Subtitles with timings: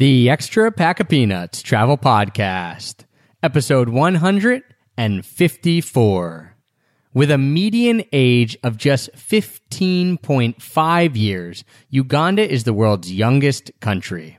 [0.00, 3.04] The Extra Pack of Peanuts Travel Podcast,
[3.42, 6.56] episode 154.
[7.12, 14.38] With a median age of just 15.5 years, Uganda is the world's youngest country.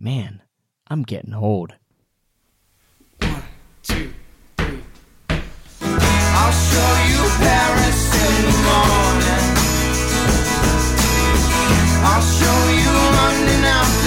[0.00, 0.40] Man,
[0.88, 1.74] I'm getting old.
[3.20, 3.34] two,
[3.82, 4.14] three.
[5.78, 9.44] I'll show you Paris in the morning.
[12.02, 14.03] I'll show you London afternoon.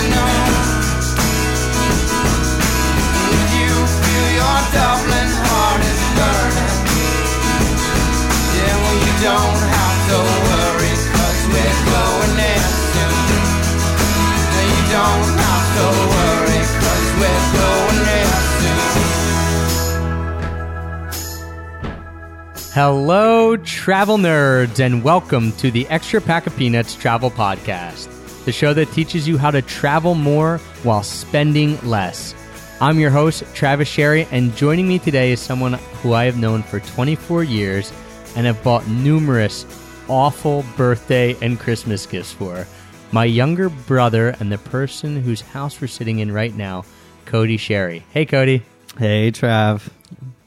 [22.79, 28.07] Hello, travel nerds, and welcome to the Extra Pack of Peanuts Travel Podcast,
[28.45, 32.35] the show that teaches you how to travel more while spending less.
[32.79, 36.61] I'm your host, Travis Sherry, and joining me today is someone who I have known
[36.61, 37.91] for 24 years
[38.35, 39.65] and have bought numerous
[40.07, 42.67] awful birthday and Christmas gifts for.
[43.11, 46.85] My younger brother and the person whose house we're sitting in right now,
[47.25, 48.03] Cody Sherry.
[48.11, 48.63] Hey, Cody.
[48.99, 49.89] Hey, Trav.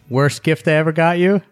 [0.08, 1.42] Worst gift I ever got you?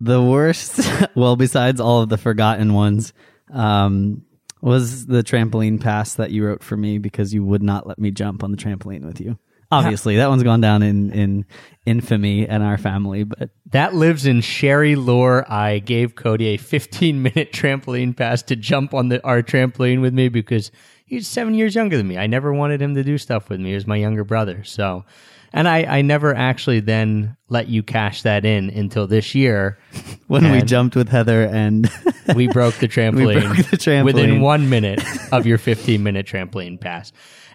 [0.00, 0.80] The worst,
[1.14, 3.14] well, besides all of the forgotten ones,
[3.50, 4.22] um,
[4.60, 8.10] was the trampoline pass that you wrote for me because you would not let me
[8.10, 9.38] jump on the trampoline with you.
[9.70, 11.44] Obviously, that one's gone down in, in
[11.84, 15.44] infamy in our family, but That lives in Sherry lore.
[15.50, 20.14] I gave Cody a 15 minute trampoline pass to jump on the our trampoline with
[20.14, 20.70] me because
[21.04, 22.18] he's seven years younger than me.
[22.18, 23.70] I never wanted him to do stuff with me.
[23.70, 24.62] He was my younger brother.
[24.64, 25.04] So,
[25.52, 29.78] and I, I never actually then let you cash that in until this year.
[30.26, 31.88] when we And- jumped with Heather and
[32.34, 34.04] We broke the trampoline, broke the trampoline.
[34.04, 35.00] within one minute
[35.32, 37.12] of your 15 minute trampoline pass.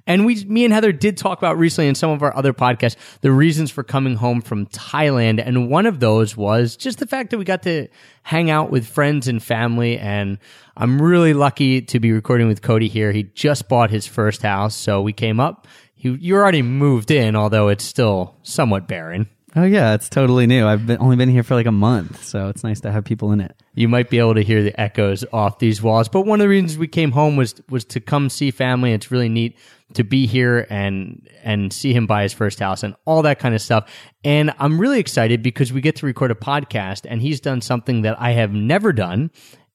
[0.07, 2.95] And we, me and Heather did talk about recently in some of our other podcasts
[3.21, 5.41] the reasons for coming home from Thailand.
[5.45, 7.87] And one of those was just the fact that we got to
[8.23, 9.97] hang out with friends and family.
[9.97, 10.37] And
[10.75, 13.11] I'm really lucky to be recording with Cody here.
[13.11, 14.75] He just bought his first house.
[14.75, 15.67] So we came up.
[15.97, 19.29] You, you already moved in, although it's still somewhat barren.
[19.55, 20.65] Oh yeah, it's totally new.
[20.65, 23.31] I've been, only been here for like a month, so it's nice to have people
[23.31, 23.55] in it.
[23.73, 26.09] you might be able to hear the echoes off these walls.
[26.09, 28.93] But one of the reasons we came home was was to come see family.
[28.93, 29.57] It's really neat
[29.93, 33.55] to be here and and see him buy his first house and all that kind
[33.55, 33.91] of stuff.
[34.23, 38.03] And I'm really excited because we get to record a podcast and he's done something
[38.03, 39.31] that I have never done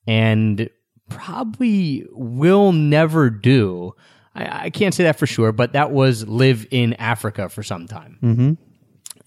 [0.06, 0.68] and
[1.08, 3.92] probably will never do.
[4.34, 7.86] I, I can't say that for sure, but that was live in Africa for some
[7.86, 8.52] time mm-hmm.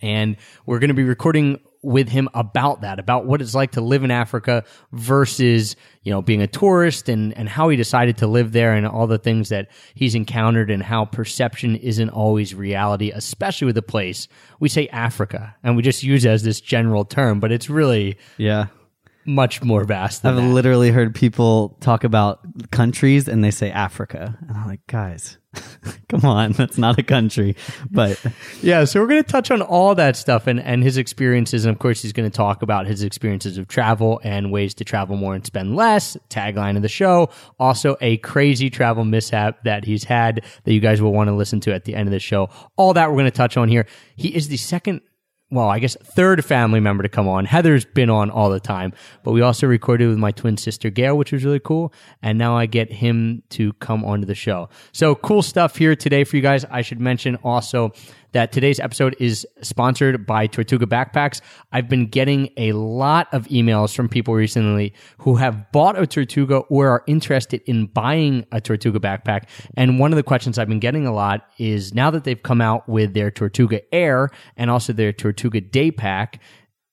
[0.01, 3.79] And we're going to be recording with him about that about what it's like to
[3.79, 8.27] live in africa versus you know being a tourist and and how he decided to
[8.27, 13.11] live there and all the things that he's encountered and how perception isn't always reality
[13.11, 14.27] especially with a place
[14.59, 18.17] we say africa and we just use it as this general term but it's really
[18.37, 18.67] Yeah.
[19.29, 20.49] Much more vast than I've that.
[20.49, 22.39] literally heard people talk about
[22.71, 24.37] countries and they say Africa.
[24.47, 25.37] And I'm like, guys,
[26.09, 27.55] come on, that's not a country.
[27.91, 28.19] But
[28.61, 31.65] Yeah, so we're going to touch on all that stuff and, and his experiences.
[31.65, 34.83] And of course, he's going to talk about his experiences of travel and ways to
[34.83, 36.17] travel more and spend less.
[36.29, 37.29] Tagline of the show.
[37.59, 41.59] Also, a crazy travel mishap that he's had that you guys will want to listen
[41.61, 42.49] to at the end of the show.
[42.75, 43.85] All that we're going to touch on here.
[44.15, 45.01] He is the second
[45.51, 47.45] well, I guess third family member to come on.
[47.45, 48.93] Heather's been on all the time,
[49.23, 51.91] but we also recorded with my twin sister Gail, which was really cool.
[52.21, 54.69] And now I get him to come onto the show.
[54.91, 56.65] So cool stuff here today for you guys.
[56.65, 57.93] I should mention also
[58.31, 61.41] that today's episode is sponsored by Tortuga Backpacks.
[61.71, 66.57] I've been getting a lot of emails from people recently who have bought a Tortuga
[66.69, 69.43] or are interested in buying a Tortuga backpack.
[69.75, 72.61] And one of the questions I've been getting a lot is now that they've come
[72.61, 76.41] out with their Tortuga Air and also their Tortuga Day Pack,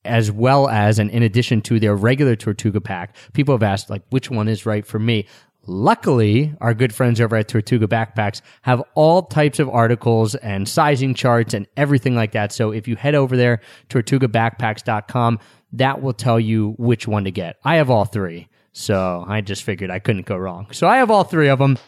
[0.04, 4.03] as well as and in addition to their regular Tortuga pack, people have asked like
[4.10, 5.26] which one is right for me.
[5.66, 11.15] Luckily, our good friends over at Tortuga Backpacks have all types of articles and sizing
[11.15, 12.53] charts and everything like that.
[12.53, 15.39] So if you head over there, tortugabackpacks.com,
[15.72, 17.57] that will tell you which one to get.
[17.65, 18.48] I have all three.
[18.72, 20.68] So I just figured I couldn't go wrong.
[20.71, 21.78] So I have all three of them.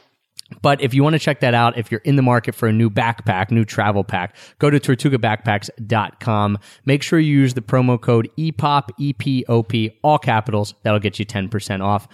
[0.62, 2.72] But if you want to check that out, if you're in the market for a
[2.72, 6.58] new backpack, new travel pack, go to tortugabackpacks.com.
[6.86, 10.74] Make sure you use the promo code EPOP, E-P-O-P, all capitals.
[10.82, 12.08] That'll get you 10% off.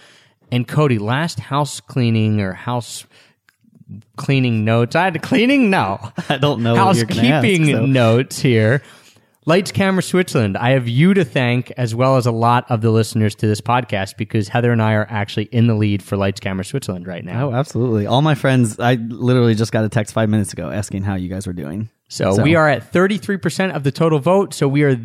[0.55, 3.05] And Cody, last house cleaning or house
[4.15, 4.95] cleaning notes.
[4.95, 5.69] I had cleaning?
[5.69, 5.99] No.
[6.29, 8.81] I don't know you're ask, Housekeeping so- notes here.
[9.45, 10.55] Lights Camera Switzerland.
[10.55, 13.59] I have you to thank as well as a lot of the listeners to this
[13.59, 17.23] podcast because Heather and I are actually in the lead for Lights Camera Switzerland right
[17.25, 17.49] now.
[17.49, 18.07] Oh, absolutely.
[18.07, 21.27] All my friends, I literally just got a text five minutes ago asking how you
[21.27, 21.89] guys were doing.
[22.07, 24.53] So, So- we are at 33% of the total vote.
[24.53, 24.97] So we are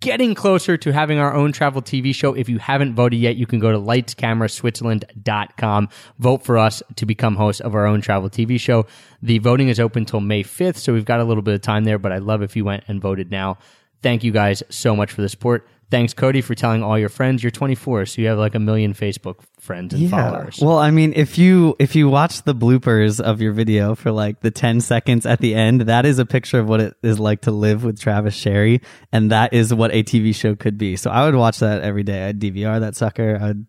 [0.00, 2.34] getting closer to having our own travel TV show.
[2.34, 5.88] If you haven't voted yet, you can go to lightscameraswitzerland.com.
[6.18, 8.86] Vote for us to become host of our own travel TV show.
[9.22, 10.76] The voting is open till May 5th.
[10.76, 12.84] So we've got a little bit of time there, but I'd love if you went
[12.88, 13.58] and voted now.
[14.02, 15.66] Thank you guys so much for the support.
[15.90, 17.42] Thanks, Cody, for telling all your friends.
[17.42, 20.58] You're 24, so you have like a million Facebook friends and followers.
[20.62, 24.40] Well, I mean, if you if you watch the bloopers of your video for like
[24.40, 27.42] the 10 seconds at the end, that is a picture of what it is like
[27.42, 28.80] to live with Travis Sherry,
[29.12, 30.96] and that is what a TV show could be.
[30.96, 32.28] So I would watch that every day.
[32.28, 33.38] I'd DVR that sucker.
[33.42, 33.66] I'd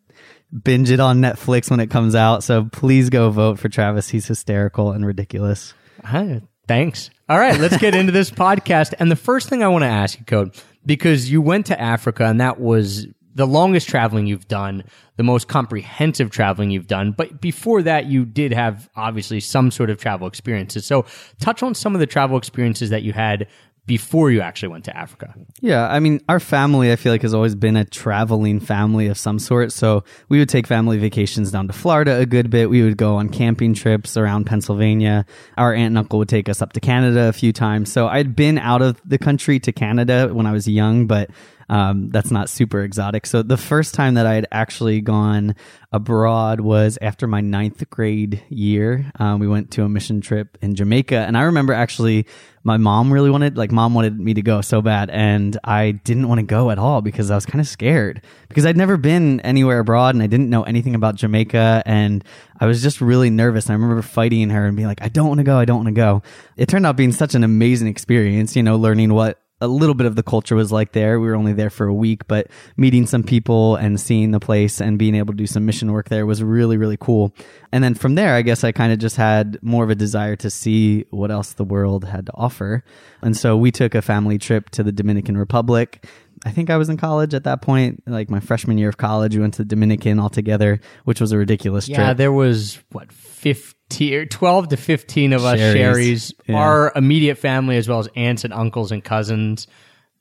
[0.64, 2.44] binge it on Netflix when it comes out.
[2.44, 4.08] So please go vote for Travis.
[4.10, 5.74] He's hysterical and ridiculous.
[6.04, 7.10] Hi, thanks.
[7.28, 8.94] All right, let's get into this podcast.
[9.00, 10.56] And the first thing I want to ask you, Code,
[10.86, 14.84] because you went to Africa and that was the longest traveling you've done,
[15.16, 17.12] the most comprehensive traveling you've done.
[17.12, 20.88] But before that, you did have obviously some sort of travel experiences.
[20.88, 21.06] So
[21.40, 23.48] touch on some of the travel experiences that you had
[23.86, 25.34] before you actually went to Africa.
[25.62, 29.18] Yeah, I mean, our family, I feel like, has always been a traveling family of
[29.18, 29.72] some sort.
[29.72, 32.70] So we would take family vacations down to Florida a good bit.
[32.72, 35.26] We would go on camping trips around Pennsylvania.
[35.58, 37.92] Our aunt and uncle would take us up to Canada a few times.
[37.92, 41.30] So I'd been out of the country to Canada when I was young, but
[41.70, 43.26] um, that's not super exotic.
[43.26, 45.56] So the first time that I had actually gone
[45.92, 49.12] abroad was after my ninth grade year.
[49.20, 52.28] Um, we went to a mission trip in Jamaica, and I remember actually
[52.64, 56.28] my mom really wanted, like, mom wanted me to go so bad, and I didn't
[56.28, 59.40] want to go at all because I was kind of scared because I'd never been
[59.42, 62.24] anywhere abroad and I didn't know anything about Jamaica, and
[62.60, 63.70] I was just really nervous.
[63.70, 65.88] I remember fighting her and being like, I don't want to go, I don't want
[65.88, 66.24] to go.
[66.56, 70.06] It turned out being such an amazing experience, you know, learning what a little bit
[70.06, 71.20] of the culture was like there.
[71.20, 74.80] We were only there for a week, but meeting some people and seeing the place
[74.80, 77.34] and being able to do some mission work there was really, really cool.
[77.72, 80.36] And then from there, I guess I kind of just had more of a desire
[80.38, 82.84] to see what else the world had to offer.
[83.22, 86.06] And so we took a family trip to the Dominican Republic.
[86.46, 89.36] I think I was in college at that point, like my freshman year of college.
[89.36, 92.08] We went to the Dominican all together, which was a ridiculous Yeah, trip.
[92.08, 95.76] Yeah, there was what 15 or 12 to 15 of us Sherrys.
[95.76, 96.56] Sherrys, Yeah.
[96.58, 99.68] our immediate family as well as aunts and uncles and cousins.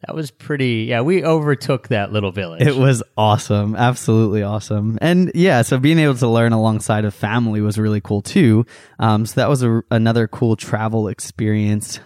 [0.06, 2.62] That was pretty Yeah, we overtook that little village.
[2.62, 3.74] It was awesome.
[3.74, 4.98] Absolutely awesome.
[5.00, 8.66] And yeah, so being able to learn alongside of family was really cool too.
[8.98, 11.98] Um, so that was a, another cool travel experience.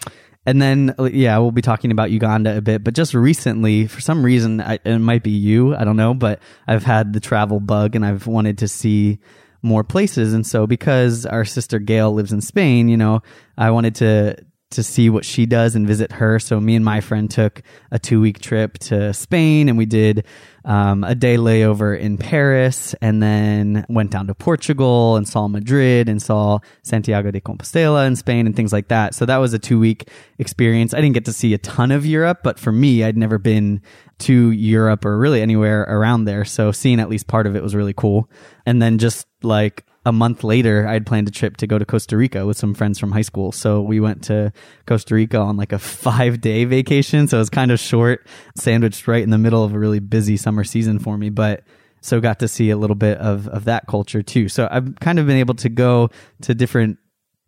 [0.47, 4.01] And then, uh, yeah, we'll be talking about Uganda a bit, but just recently, for
[4.01, 7.61] some reason, I, it might be you, I don't know, but I've had the travel
[7.61, 9.19] bug and I've wanted to see
[9.63, 10.33] more places.
[10.33, 13.23] And so because our sister Gail lives in Spain, you know,
[13.59, 14.37] I wanted to,
[14.71, 16.39] to see what she does and visit her.
[16.39, 20.25] So me and my friend took a two week trip to Spain and we did
[20.65, 26.09] um, a day layover in Paris and then went down to Portugal and saw Madrid
[26.09, 29.15] and saw Santiago de Compostela in Spain and things like that.
[29.15, 30.09] So that was a two week
[30.39, 30.95] experience.
[30.95, 33.83] I didn't get to see a ton of Europe, but for me, I'd never been
[34.21, 36.45] to Europe or really anywhere around there.
[36.45, 38.31] So seeing at least part of it was really cool.
[38.67, 41.85] And then just like a month later, I had planned a trip to go to
[41.85, 43.53] Costa Rica with some friends from high school.
[43.53, 44.53] So we went to
[44.87, 47.29] Costa Rica on like a five day vacation.
[47.29, 48.27] So it was kind of short,
[48.57, 51.29] sandwiched right in the middle of a really busy summer season for me.
[51.29, 51.65] But
[52.01, 54.49] so got to see a little bit of, of that culture too.
[54.49, 56.09] So I've kind of been able to go
[56.43, 56.99] to different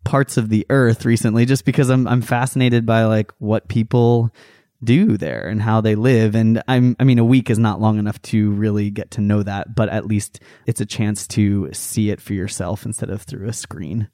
[0.03, 4.31] parts of the earth recently just because I'm I'm fascinated by like what people
[4.83, 7.99] do there and how they live and I'm I mean a week is not long
[7.99, 12.09] enough to really get to know that but at least it's a chance to see
[12.09, 14.09] it for yourself instead of through a screen.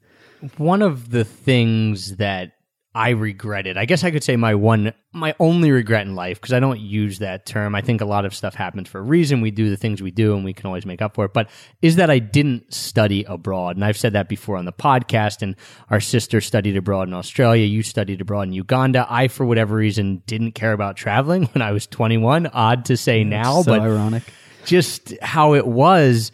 [0.56, 2.52] one of the things that
[2.92, 3.76] I regretted.
[3.76, 6.80] I guess I could say my one, my only regret in life, because I don't
[6.80, 7.76] use that term.
[7.76, 9.40] I think a lot of stuff happens for a reason.
[9.40, 11.32] We do the things we do and we can always make up for it.
[11.32, 11.50] But
[11.82, 13.76] is that I didn't study abroad.
[13.76, 15.40] And I've said that before on the podcast.
[15.40, 15.54] And
[15.88, 17.64] our sister studied abroad in Australia.
[17.64, 19.06] You studied abroad in Uganda.
[19.08, 22.48] I, for whatever reason, didn't care about traveling when I was 21.
[22.48, 24.24] Odd to say now, so but ironic.
[24.64, 26.32] just how it was.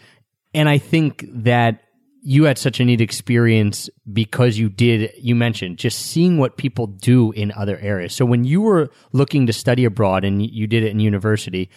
[0.54, 1.82] And I think that
[2.28, 6.88] you had such a neat experience because you did, you mentioned just seeing what people
[6.88, 8.16] do in other areas.
[8.16, 11.70] So when you were looking to study abroad and you did it in university,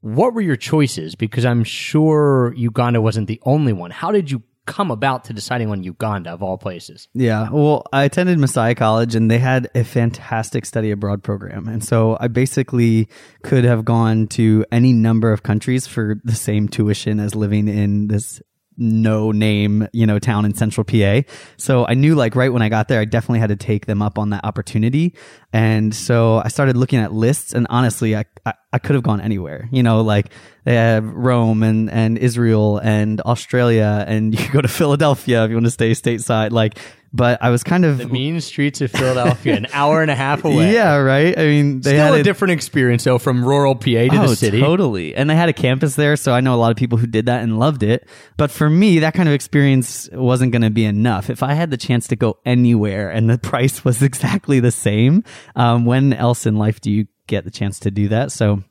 [0.00, 1.14] what were your choices?
[1.16, 3.90] Because I'm sure Uganda wasn't the only one.
[3.90, 7.06] How did you come about to deciding on Uganda of all places?
[7.12, 7.50] Yeah.
[7.50, 11.68] Well, I attended Messiah College and they had a fantastic study abroad program.
[11.68, 13.10] And so I basically
[13.42, 18.08] could have gone to any number of countries for the same tuition as living in
[18.08, 18.40] this
[18.80, 21.20] no name, you know, town in central PA.
[21.56, 24.00] So I knew like right when I got there, I definitely had to take them
[24.02, 25.14] up on that opportunity.
[25.52, 29.20] And so I started looking at lists and honestly, I, I, I could have gone
[29.20, 30.32] anywhere, you know, like
[30.64, 35.56] they have Rome and, and Israel and Australia and you go to Philadelphia if you
[35.56, 36.50] want to stay stateside.
[36.50, 36.78] Like,
[37.12, 40.44] but I was kind of The mean streets of Philadelphia, an hour and a half
[40.44, 40.72] away.
[40.74, 41.36] yeah, right.
[41.36, 44.36] I mean, they Still had a different experience, though, from rural PA to oh, the
[44.36, 44.60] city.
[44.60, 45.14] totally.
[45.14, 47.26] And they had a campus there, so I know a lot of people who did
[47.26, 48.06] that and loved it.
[48.36, 51.30] But for me, that kind of experience wasn't going to be enough.
[51.30, 55.24] If I had the chance to go anywhere and the price was exactly the same,
[55.56, 58.30] um, when else in life do you get the chance to do that?
[58.30, 58.62] So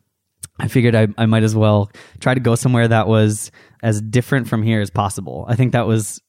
[0.57, 4.47] I figured I, I might as well try to go somewhere that was as different
[4.47, 5.45] from here as possible.
[5.47, 6.21] I think that was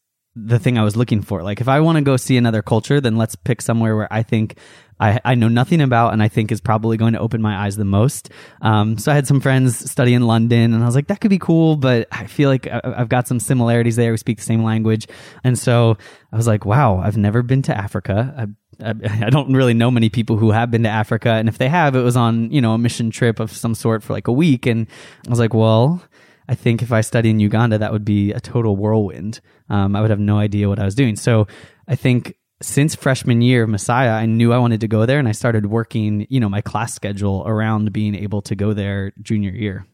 [0.47, 1.42] the thing I was looking for.
[1.42, 4.23] Like, if I want to go see another culture, then let's pick somewhere where I
[4.23, 4.56] think
[5.00, 7.76] I, I know nothing about and I think is probably going to open my eyes
[7.76, 8.28] the most.
[8.61, 11.30] Um, so I had some friends study in London and I was like, that could
[11.30, 14.11] be cool, but I feel like I- I've got some similarities there.
[14.11, 15.06] We speak the same language.
[15.42, 15.97] And so
[16.32, 18.35] I was like, wow, I've never been to Africa.
[18.37, 18.94] I, I,
[19.26, 21.30] I don't really know many people who have been to Africa.
[21.30, 24.02] And if they have, it was on, you know, a mission trip of some sort
[24.02, 24.66] for like a week.
[24.66, 24.87] And
[25.26, 26.02] I was like, well,
[26.50, 29.38] I think if I study in Uganda, that would be a total whirlwind.
[29.69, 31.14] Um, I would have no idea what I was doing.
[31.14, 31.47] So
[31.87, 35.28] I think since freshman year of Messiah, I knew I wanted to go there and
[35.28, 39.52] I started working, you know, my class schedule around being able to go there junior
[39.52, 39.87] year.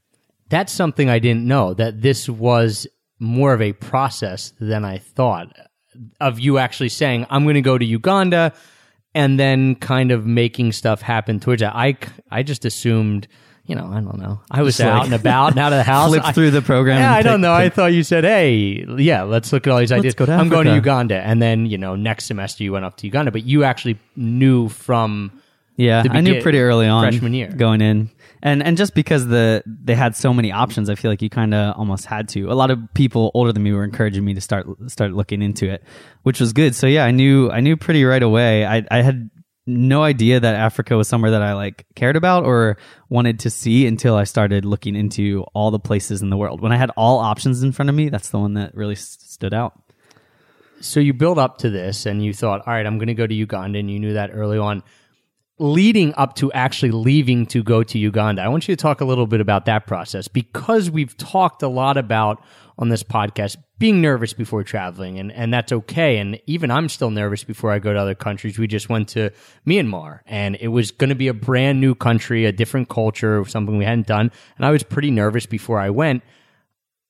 [0.49, 2.87] That's something I didn't know, that this was
[3.19, 5.55] more of a process than I thought
[6.23, 8.55] of you actually saying, I'm going to go to Uganda
[9.15, 11.77] and then kind of making stuff happen towards that.
[11.77, 11.99] I,
[12.31, 13.29] I just assumed,
[13.67, 14.41] you know, I don't know.
[14.51, 16.09] I was Just out like and about and out of the house.
[16.11, 16.99] Flip I- through the program.
[16.99, 17.53] Yeah, I don't pick- know.
[17.53, 20.49] I thought you said, "Hey, yeah, let's look at all these ideas." go to I'm
[20.49, 23.45] going to Uganda, and then you know, next semester you went up to Uganda, but
[23.45, 25.33] you actually knew from
[25.77, 27.49] Yeah, I knew pretty early on freshman year.
[27.49, 28.11] going in,
[28.43, 31.53] and and just because the they had so many options, I feel like you kind
[31.53, 32.51] of almost had to.
[32.51, 35.69] A lot of people older than me were encouraging me to start start looking into
[35.69, 35.83] it,
[36.23, 36.75] which was good.
[36.75, 38.65] So yeah, I knew I knew pretty right away.
[38.65, 39.29] I I had
[39.67, 42.77] no idea that Africa was somewhere that I like cared about or
[43.09, 46.61] wanted to see until I started looking into all the places in the world.
[46.61, 49.19] When I had all options in front of me, that's the one that really s-
[49.21, 49.81] stood out.
[50.81, 53.27] so you build up to this and you thought, all right, I'm going to go
[53.27, 54.83] to Uganda, and you knew that early on.
[55.59, 59.07] Leading up to actually leaving to go to Uganda, I want you to talk a
[59.07, 62.43] little bit about that process because we've talked a lot about
[62.79, 66.19] on this podcast being nervous before traveling, and, and that's okay.
[66.19, 68.59] And even I'm still nervous before I go to other countries.
[68.59, 69.31] We just went to
[69.67, 73.77] Myanmar, and it was going to be a brand new country, a different culture, something
[73.77, 74.31] we hadn't done.
[74.57, 76.23] And I was pretty nervous before I went.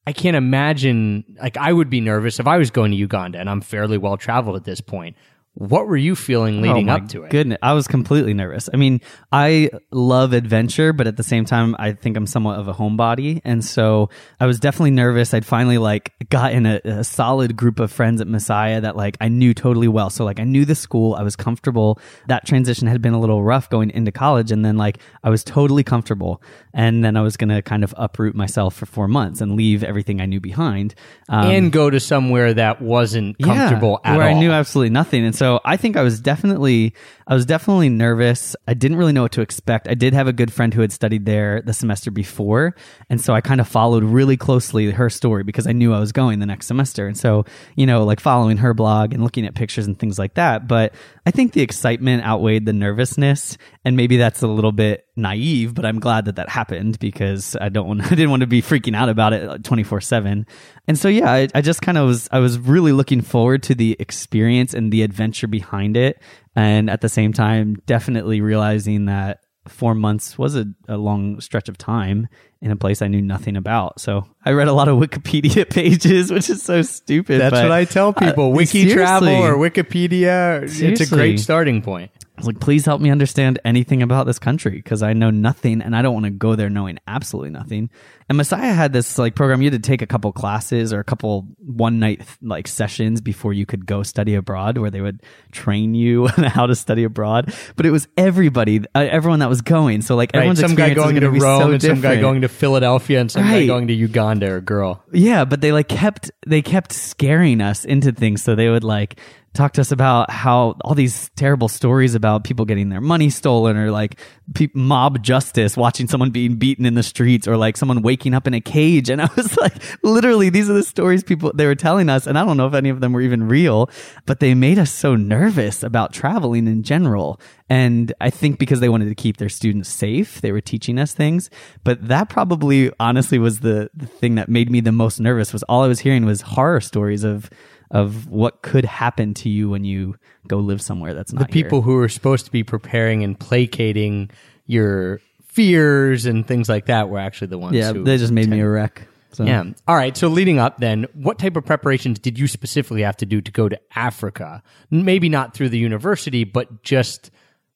[0.06, 3.50] I can't imagine like I would be nervous if I was going to Uganda and
[3.50, 5.16] I'm fairly well traveled at this point.
[5.58, 7.30] What were you feeling leading Oh up to it?
[7.30, 8.68] Goodness, I was completely nervous.
[8.74, 9.00] I mean,
[9.32, 13.40] I love adventure, but at the same time, I think I'm somewhat of a homebody,
[13.42, 15.32] and so I was definitely nervous.
[15.32, 19.28] I'd finally like gotten a, a solid group of friends at Messiah that like I
[19.28, 20.10] knew totally well.
[20.10, 21.98] So like I knew the school, I was comfortable.
[22.28, 25.42] That transition had been a little rough going into college, and then like I was
[25.42, 26.42] totally comfortable,
[26.74, 30.20] and then I was gonna kind of uproot myself for four months and leave everything
[30.20, 30.94] I knew behind.
[31.30, 34.36] Um, and go to somewhere that wasn't comfortable yeah, where all.
[34.36, 35.24] I knew absolutely nothing.
[35.24, 36.94] And so I think I was definitely,
[37.26, 38.56] I was definitely nervous.
[38.66, 39.88] I didn't really know what to expect.
[39.88, 42.74] I did have a good friend who had studied there the semester before.
[43.10, 46.12] And so I kind of followed really closely her story because I knew I was
[46.12, 47.06] going the next semester.
[47.06, 47.44] And so,
[47.76, 50.68] you know, like following her blog and looking at pictures and things like that.
[50.68, 53.56] But I think the excitement outweighed the nervousness.
[53.84, 57.68] And maybe that's a little bit naive, but I'm glad that that happened because I
[57.70, 60.46] don't want, I didn't want to be freaking out about it 24 seven.
[60.86, 63.74] And so, yeah, I, I just kind of was, I was really looking forward to
[63.74, 66.20] the experience and the adventure behind it.
[66.54, 71.68] And at the same time, definitely realizing that four months was a, a long stretch
[71.68, 72.28] of time
[72.62, 74.00] in a place I knew nothing about.
[74.00, 77.40] So I read a lot of Wikipedia pages, which is so stupid.
[77.40, 78.52] That's what I tell people.
[78.52, 82.10] Uh, Wiki travel or Wikipedia, it's a great starting point.
[82.36, 85.80] I was like, please help me understand anything about this country because I know nothing
[85.80, 87.88] and I don't want to go there knowing absolutely nothing.
[88.28, 91.04] And Messiah had this like program you had to take a couple classes or a
[91.04, 95.94] couple one night like sessions before you could go study abroad where they would train
[95.94, 97.54] you on how to study abroad.
[97.74, 100.02] But it was everybody, uh, everyone that was going.
[100.02, 102.48] So like Right, everyone's some guy going to Rome so and some guy going to
[102.48, 105.02] Philadelphia and some guy going to Uganda or girl.
[105.10, 108.42] Yeah, but they like kept they kept scaring us into things.
[108.42, 109.18] So they would like
[109.56, 113.76] talked to us about how all these terrible stories about people getting their money stolen
[113.76, 114.20] or like
[114.54, 118.46] pe- mob justice, watching someone being beaten in the streets or like someone waking up
[118.46, 119.10] in a cage.
[119.10, 122.26] And I was like, literally, these are the stories people they were telling us.
[122.26, 123.90] And I don't know if any of them were even real,
[124.26, 127.40] but they made us so nervous about traveling in general.
[127.68, 131.12] And I think because they wanted to keep their students safe, they were teaching us
[131.12, 131.50] things.
[131.82, 135.62] But that probably honestly was the, the thing that made me the most nervous was
[135.64, 137.50] all I was hearing was horror stories of
[137.90, 140.16] of what could happen to you when you
[140.48, 141.62] go live somewhere that's the not here.
[141.64, 144.30] people who are supposed to be preparing and placating
[144.66, 148.60] your fears and things like that were actually the ones Yeah, they just made me
[148.60, 149.06] a wreck.
[149.32, 149.44] So.
[149.44, 149.64] Yeah.
[149.86, 150.16] All right.
[150.16, 153.50] So leading up then, what type of preparations did you specifically have to do to
[153.52, 154.62] go to Africa?
[154.90, 157.30] Maybe not through the university, but just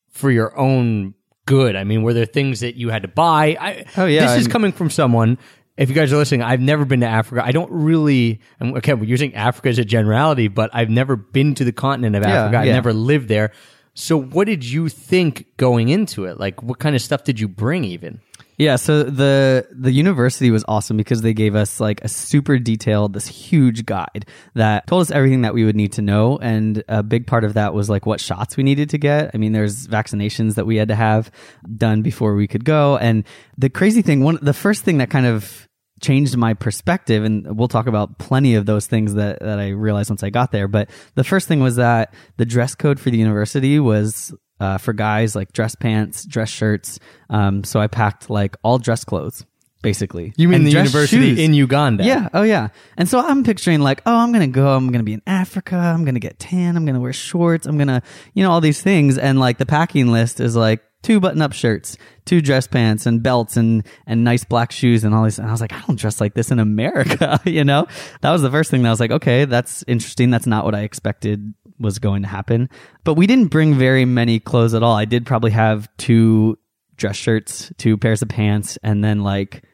[0.09, 1.14] for your own
[1.45, 1.76] good.
[1.76, 3.57] I mean, were there things that you had to buy?
[3.61, 5.37] I, Oh, yeah, This is I'm- coming from someone.
[5.81, 7.43] If you guys are listening, I've never been to Africa.
[7.43, 8.41] I don't really.
[8.61, 12.15] I'm, okay, we're using Africa as a generality, but I've never been to the continent
[12.17, 12.59] of Yeah, Africa.
[12.59, 12.75] I've yeah.
[12.75, 13.53] never lived there.
[13.95, 16.39] So, what did you think going into it?
[16.39, 17.85] Like, what kind of stuff did you bring?
[17.85, 18.21] Even
[18.59, 23.15] Yeah, so the the university was awesome because they gave us like a super detailed,
[23.15, 27.03] this huge guide that told us everything that we would need to know, and a
[27.03, 29.31] big part of that was like what shots we needed to get.
[29.33, 31.31] I mean, there's vaccinations that we had to have
[31.75, 33.25] done before we could go, and
[33.57, 35.67] the crazy thing, one the first thing that kind of
[36.00, 40.11] changed my perspective and we'll talk about plenty of those things that, that I realized
[40.11, 40.69] once I got there.
[40.69, 44.92] But the first thing was that the dress code for the university was uh, for
[44.92, 46.99] guys like dress pants, dress shirts.
[47.28, 49.45] Um, so I packed like all dress clothes,
[49.83, 50.33] basically.
[50.37, 51.38] you mean And the university shoes.
[51.38, 52.04] in Uganda?
[52.04, 52.28] Yeah.
[52.35, 52.69] Oh, yeah.
[52.97, 54.76] And so I'm picturing like, oh, I'm going to go.
[54.76, 55.76] I'm going to be in Africa.
[55.76, 56.76] I'm going to get tan.
[56.76, 57.66] I'm going to wear shorts.
[57.66, 58.02] I'm going to,
[58.35, 59.16] you know, all these things.
[59.16, 63.23] And like the packing list is like two button up shirts, two dress pants and
[63.23, 65.38] belts and, and nice black shoes and all these.
[65.38, 67.40] And I was like, I don't dress like this in America.
[67.47, 67.87] you know,
[68.21, 70.30] that was the first thing that I was like, okay, that's interesting.
[70.30, 72.69] That's not what I expected was going to happen.
[73.04, 74.95] But we didn't bring very many clothes at all.
[74.95, 76.59] I did probably have two
[76.97, 79.64] dress shirts, two pairs of pants, and then like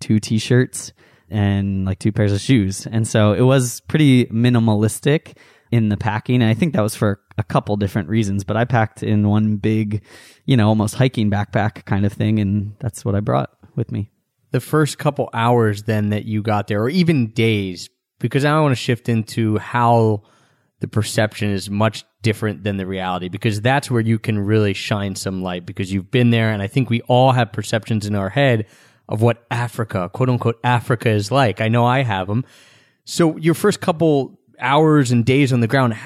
[0.00, 0.92] two t-shirts
[1.30, 2.86] and like two pairs of shoes.
[2.86, 5.36] And so it was pretty minimalistic
[5.72, 6.42] in the packing.
[6.42, 9.56] And I think that was for a couple different reasons, but I packed in one
[9.56, 10.04] big,
[10.44, 12.38] you know, almost hiking backpack kind of thing.
[12.38, 14.10] And that's what I brought with me.
[14.52, 18.72] the first couple hours then that you got there, or even days, because I want
[18.72, 20.22] to shift into how
[20.80, 25.16] the perception is much different than the reality, because that's where you can really shine
[25.16, 26.52] some light because you've been there.
[26.52, 28.66] And I think we all have perceptions in our head
[29.08, 31.60] of what Africa, quote unquote, Africa is like.
[31.60, 32.44] I know I have them.
[33.04, 35.96] So your first couple hours and days on the ground,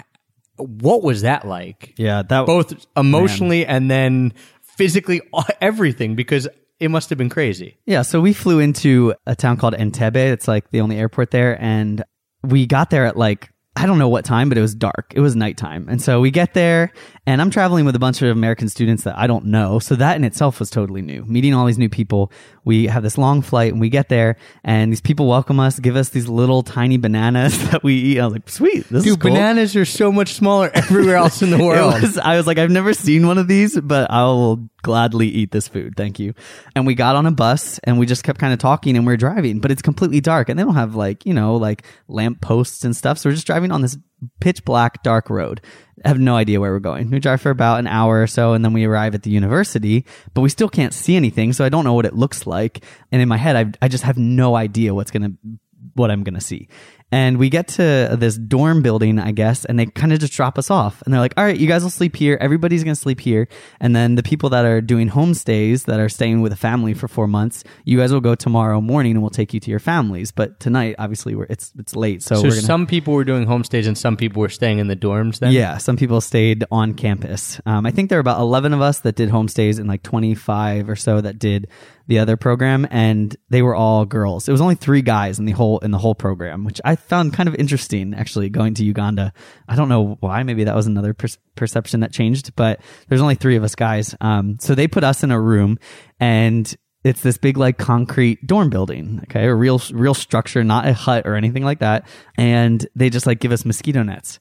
[0.57, 1.95] what was that like?
[1.97, 2.23] Yeah.
[2.23, 4.33] That Both emotionally and then
[4.63, 5.21] physically,
[5.61, 7.79] everything, because it must have been crazy.
[7.87, 10.17] Yeah, so we flew into a town called Entebbe.
[10.17, 12.05] It's like the only airport there, and
[12.43, 15.13] we got there at like I don't know what time, but it was dark.
[15.15, 16.93] It was nighttime, and so we get there,
[17.27, 19.79] and I'm traveling with a bunch of American students that I don't know.
[19.79, 21.25] So that in itself was totally new.
[21.25, 22.31] Meeting all these new people.
[22.67, 25.95] We have this long flight, and we get there, and these people welcome us, give
[25.97, 28.19] us these little tiny bananas that we eat.
[28.21, 29.31] I was like, sweet, this is Dude, cool.
[29.31, 32.03] bananas are so much smaller everywhere else in the world.
[32.03, 35.53] Was, I was like, I've never seen one of these, but I will gladly eat
[35.53, 35.95] this food.
[35.97, 36.35] Thank you.
[36.75, 39.13] And we got on a bus and we just kept kind of talking and we
[39.13, 42.41] are driving, but it's completely dark and they don't have like, you know, like lamp
[42.41, 43.19] posts and stuff.
[43.19, 43.97] So we're just driving on this
[44.41, 45.61] pitch black, dark road.
[46.05, 47.11] I have no idea where we're going.
[47.11, 50.05] We drive for about an hour or so and then we arrive at the university,
[50.35, 51.53] but we still can't see anything.
[51.53, 52.85] So I don't know what it looks like.
[53.11, 55.33] And in my head, I, I just have no idea what's going to,
[55.95, 56.69] what I'm going to see.
[57.13, 60.59] And we get to this dorm building, I guess, and they kind of just drop
[60.59, 61.03] us off.
[61.03, 62.37] And they're like, all right, you guys will sleep here.
[62.41, 63.47] Everybody's going to sleep here.
[63.81, 67.07] And then the people that are doing homestays that are staying with a family for
[67.07, 70.33] four months, you guys will go tomorrow morning and we'll take you to your families.
[70.33, 72.25] But tonight, obviously, we're, it's, it's late.
[72.25, 72.53] So, so to.
[72.53, 75.53] some people were doing homestays and some people were staying in the dorms then?
[75.53, 77.61] Yeah, some people stayed on campus.
[77.67, 80.89] Um, I think there were about 11 of us that did homestays and like 25
[80.89, 81.69] or so that did
[82.09, 84.49] the other program and they were all girls.
[84.49, 87.33] It was only three guys in the whole in the whole program, which I found
[87.35, 89.33] kind of interesting actually going to Uganda.
[89.69, 93.35] I don't know why, maybe that was another per- perception that changed, but there's only
[93.35, 94.15] three of us guys.
[94.21, 95.79] Um, so they put us in a room
[96.21, 100.93] and it's this big like concrete dorm building okay a real real structure not a
[100.93, 102.05] hut or anything like that
[102.37, 104.41] and they just like give us mosquito nets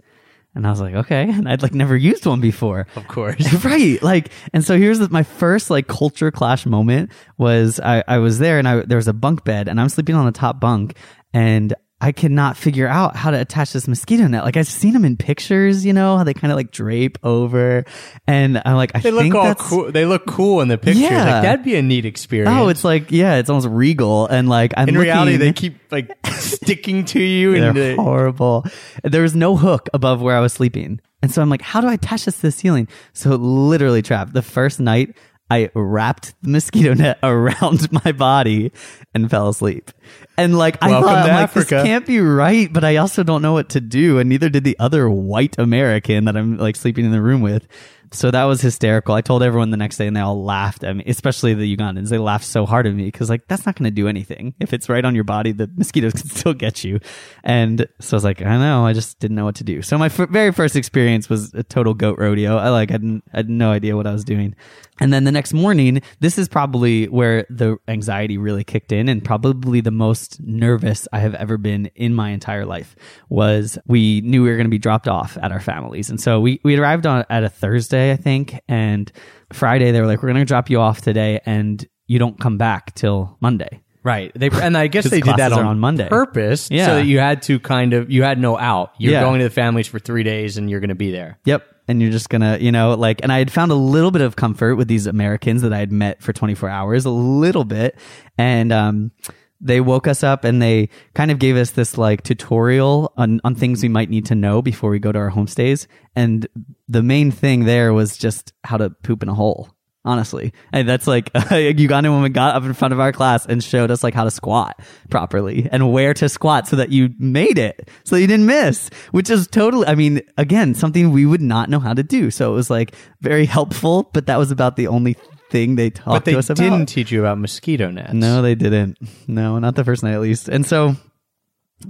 [0.55, 1.29] and I was like, okay.
[1.35, 2.87] And I'd like never used one before.
[2.95, 3.53] Of course.
[3.65, 4.01] right.
[4.01, 8.39] Like, and so here's the, my first like culture clash moment was I, I was
[8.39, 10.97] there and I, there was a bunk bed and I'm sleeping on the top bunk
[11.33, 14.43] and I cannot figure out how to attach this mosquito net.
[14.43, 17.86] Like I've seen them in pictures, you know, how they kind of like drape over,
[18.27, 19.91] and I'm like, I They think look all that's, cool.
[19.91, 21.03] They look cool in the pictures.
[21.03, 21.23] Yeah.
[21.23, 22.53] Like that'd be a neat experience.
[22.53, 25.89] Oh, it's like yeah, it's almost regal, and like I'm in looking, reality they keep
[25.89, 28.65] like sticking to you they're and horrible.
[29.03, 31.88] There was no hook above where I was sleeping, and so I'm like, how do
[31.88, 32.89] I attach this to the ceiling?
[33.13, 34.34] So literally, trapped.
[34.34, 35.15] the first night.
[35.49, 38.71] I wrapped the mosquito net around my body
[39.13, 39.91] and fell asleep.
[40.38, 43.41] And like I Welcome thought, I'm like, this can't be right, but I also don't
[43.41, 47.05] know what to do, and neither did the other white American that I'm like sleeping
[47.05, 47.67] in the room with.
[48.11, 49.15] So that was hysterical.
[49.15, 52.09] I told everyone the next day, and they all laughed at me, especially the Ugandans.
[52.09, 54.53] They laughed so hard at me because like that's not going to do anything.
[54.59, 56.99] If it's right on your body, the mosquitoes can still get you.
[57.43, 59.81] And so I was like, I know, I just didn't know what to do.
[59.81, 62.57] So my f- very first experience was a total goat rodeo.
[62.57, 64.55] I like I didn't, I had no idea what I was doing.
[65.01, 69.23] And then the next morning, this is probably where the anxiety really kicked in and
[69.23, 72.95] probably the most nervous I have ever been in my entire life
[73.27, 76.09] was we knew we were going to be dropped off at our families.
[76.09, 79.12] And so we, we arrived on at a Thursday, I think, and
[79.53, 82.58] Friday they were like, we're going to drop you off today and you don't come
[82.58, 83.81] back till Monday.
[84.03, 84.31] right.
[84.36, 86.08] They and I guess they did that on, on Monday.
[86.08, 86.86] purpose, Yeah.
[86.88, 88.91] so that you had to kind of you had no out.
[88.99, 89.21] You're Yeah.
[89.21, 91.39] going to the families for three days, and you're going to be there.
[91.45, 91.63] Yep.
[91.88, 94.36] And you're just gonna, you know, like, and I had found a little bit of
[94.36, 97.95] comfort with these Americans that I had met for 24 hours, a little bit.
[98.39, 99.12] And, um,
[99.61, 103.55] they woke us up and they kind of gave us this like tutorial on, on
[103.55, 105.87] things we might need to know before we go to our homestays.
[106.15, 106.47] And
[106.87, 109.69] the main thing there was just how to poop in a hole.
[110.07, 113.63] Honestly, and that's like a Ugandan woman got up in front of our class and
[113.63, 117.57] showed us like how to squat properly and where to squat so that you made
[117.57, 118.91] it, so you didn't miss.
[119.13, 122.29] Which is totally, I mean, again, something we would not know how to do.
[122.29, 125.17] So it was like very helpful, but that was about the only
[125.55, 126.63] thing they talked But they to us about.
[126.63, 128.13] didn't teach you about mosquito nets.
[128.13, 128.97] No, they didn't.
[129.27, 130.49] No, not the first night at least.
[130.49, 130.95] And so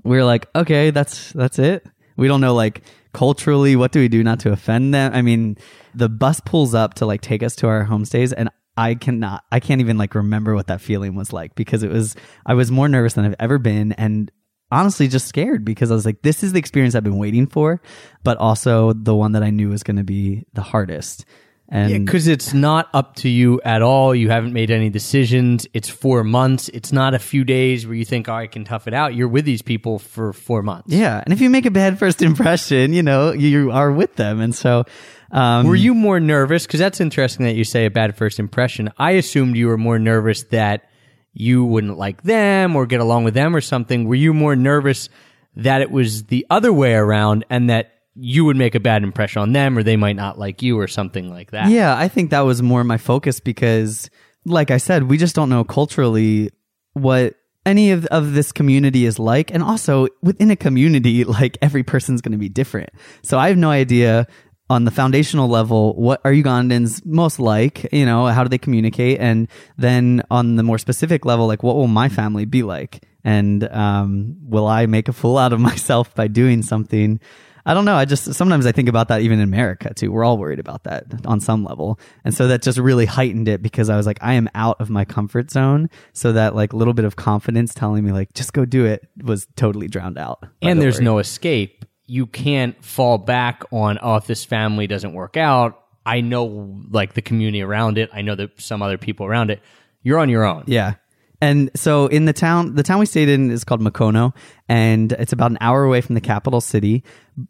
[0.04, 1.86] we were like, okay, that's that's it.
[2.18, 5.14] We don't know like culturally what do we do not to offend them.
[5.14, 5.58] I mean,
[5.94, 9.60] the bus pulls up to like take us to our homestays and I cannot I
[9.62, 12.90] can't even like remember what that feeling was like because it was I was more
[12.90, 14.30] nervous than I've ever been and
[14.72, 17.82] honestly just scared because I was like this is the experience I've been waiting for,
[18.24, 21.24] but also the one that I knew was going to be the hardest.
[21.68, 24.14] And because it's not up to you at all.
[24.14, 25.66] You haven't made any decisions.
[25.74, 26.70] It's four months.
[26.70, 29.28] It's not a few days where you think, "Oh, I can tough it out." You're
[29.28, 30.94] with these people for four months.
[30.94, 34.42] yeah, and if you make a bad first impression, you know, you are with them.
[34.42, 34.84] And so
[35.32, 36.68] um Were you more nervous?
[36.68, 38.92] Because that's interesting that you say a bad first impression.
[39.00, 40.88] I assumed you were more nervous that
[41.34, 44.06] you wouldn't like them or get along with them or something.
[44.08, 45.10] Were you more nervous
[45.56, 49.42] that it was the other way around and that you would make a bad impression
[49.42, 51.70] on them or they might not like you or something like that?
[51.70, 54.10] Yeah, I think that was more my focus because,
[54.46, 56.52] like I said, we just don't know culturally
[56.94, 59.52] what any of, of this community is like.
[59.52, 62.90] And also within a community, like every person's going to be different.
[63.24, 64.28] So I have no idea
[64.70, 67.92] on the foundational level, what are Ugandans most like?
[67.94, 69.20] You know, how do they communicate?
[69.20, 69.48] And
[69.78, 73.04] then on the more specific level, like what will my family be like?
[73.24, 77.20] And um, will I make a fool out of myself by doing something?
[77.66, 77.96] I don't know.
[77.96, 80.12] I just sometimes I think about that even in America too.
[80.12, 82.00] We're all worried about that on some level.
[82.24, 84.90] And so that just really heightened it because I was like, I am out of
[84.90, 85.90] my comfort zone.
[86.14, 89.48] So that like little bit of confidence telling me like, just go do it was
[89.56, 90.44] totally drowned out.
[90.62, 91.06] and the there's worry.
[91.06, 91.86] no escape.
[92.08, 97.14] You can't fall back on, oh, if this family doesn't work out, I know like
[97.14, 98.12] the community around it.
[98.14, 99.60] I know that some other people around it.
[100.04, 100.66] You're on your own.
[100.68, 100.96] Yeah.
[101.42, 104.34] And so in the town, the town we stayed in is called Mukono,
[104.70, 107.04] and it's about an hour away from the capital city,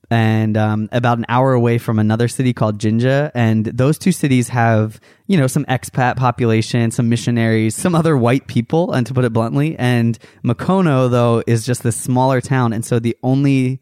[0.10, 3.32] and um, about an hour away from another city called Jinja.
[3.36, 8.48] And those two cities have, you know, some expat population, some missionaries, some other white
[8.48, 9.76] people, and to put it bluntly.
[9.78, 13.82] And Mukono, though, is just this smaller town, and so the only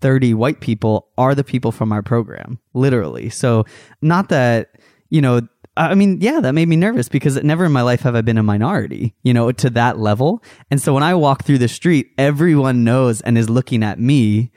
[0.00, 3.30] 30 white people are the people from our program, literally.
[3.30, 3.64] So,
[4.02, 4.78] not that,
[5.08, 5.40] you know,
[5.76, 8.38] I mean, yeah, that made me nervous because never in my life have I been
[8.38, 10.42] a minority, you know, to that level.
[10.70, 14.52] And so when I walk through the street, everyone knows and is looking at me,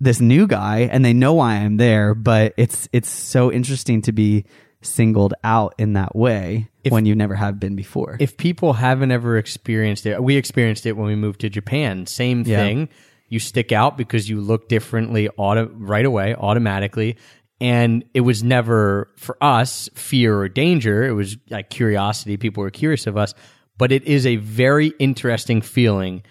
[0.00, 4.12] this new guy, and they know why I'm there, but it's, it's so interesting to
[4.12, 4.44] be
[4.82, 8.16] singled out in that way when you never have been before.
[8.20, 12.04] if people haven't ever experienced it, we experienced it when we moved to Japan.
[12.06, 12.58] Same Yeah.
[12.58, 12.88] thing.
[13.30, 17.16] You stick out because you look differently auto, right away, automatically.
[17.60, 21.06] And it was never for us fear or danger.
[21.06, 22.36] It was like curiosity.
[22.36, 23.34] People were curious of us.
[23.78, 26.22] But it is a very interesting feeling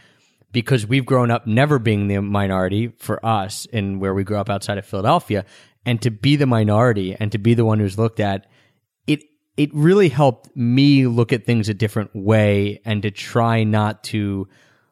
[0.52, 4.50] because we've grown up never being the minority for us and where we grew up
[4.50, 5.46] outside of Philadelphia.
[5.86, 8.48] And to be the minority and to be the one who's looked at,
[9.08, 9.24] it
[9.58, 14.48] it really helped me look at things a different way and to try not to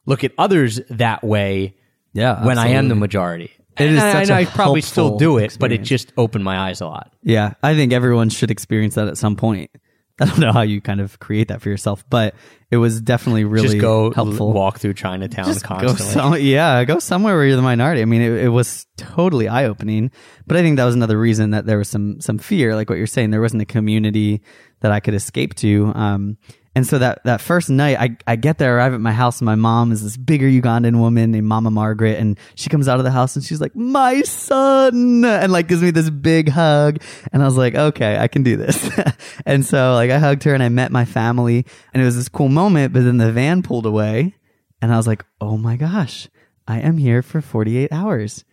[0.06, 1.76] look at others that way
[2.12, 3.52] Yeah, when I am the majority.
[3.78, 6.82] It is I, such I probably still do it, but it just opened my eyes
[6.82, 7.14] a lot.
[7.24, 9.72] Yeah, I think everyone should experience that at some point.
[10.22, 12.36] I don't know how you kind of create that for yourself, but
[12.70, 14.54] it was definitely really just go helpful.
[14.54, 16.12] walk through Chinatown Just go constantly.
[16.12, 18.02] some, yeah, go somewhere where you're the minority.
[18.02, 20.12] I mean, it, it was totally eye opening,
[20.46, 23.00] but I think that was another reason that there was some some fear, like what
[23.00, 23.32] you're saying.
[23.32, 24.42] There wasn't a community
[24.82, 25.92] that I could escape to.
[25.96, 26.38] Um,
[26.74, 29.46] and so that that first night, I I get there, arrive at my house, and
[29.46, 33.04] my mom is this bigger Ugandan woman named Mama Margaret, and she comes out of
[33.04, 37.02] the house and she's like, "My son," and like gives me this big hug,
[37.34, 38.90] and I was like, "Okay, I can do this."
[39.46, 42.30] and so like I hugged her and I met my family, and it was this
[42.30, 42.94] cool moment.
[42.94, 44.36] But then the van pulled away,
[44.82, 46.30] and I was like, "Oh my gosh,
[46.70, 48.46] I am here for 48 hours."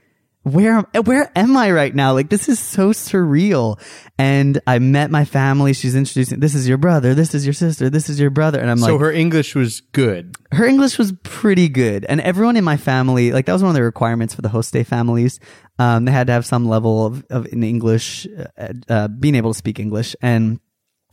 [0.49, 2.13] Where where am I right now?
[2.13, 3.81] Like this is so surreal.
[4.19, 5.73] And I met my family.
[5.73, 7.15] She's introducing, "This is your brother.
[7.15, 7.89] This is your sister.
[7.91, 10.37] This is your brother." And I'm so like, so her English was good.
[10.53, 13.75] her English was pretty good, and everyone in my family, like that was one of
[13.77, 15.39] the requirements for the host day families.
[15.79, 18.27] Um, they had to have some level of, of in English,
[18.59, 20.59] uh, uh, being able to speak English, and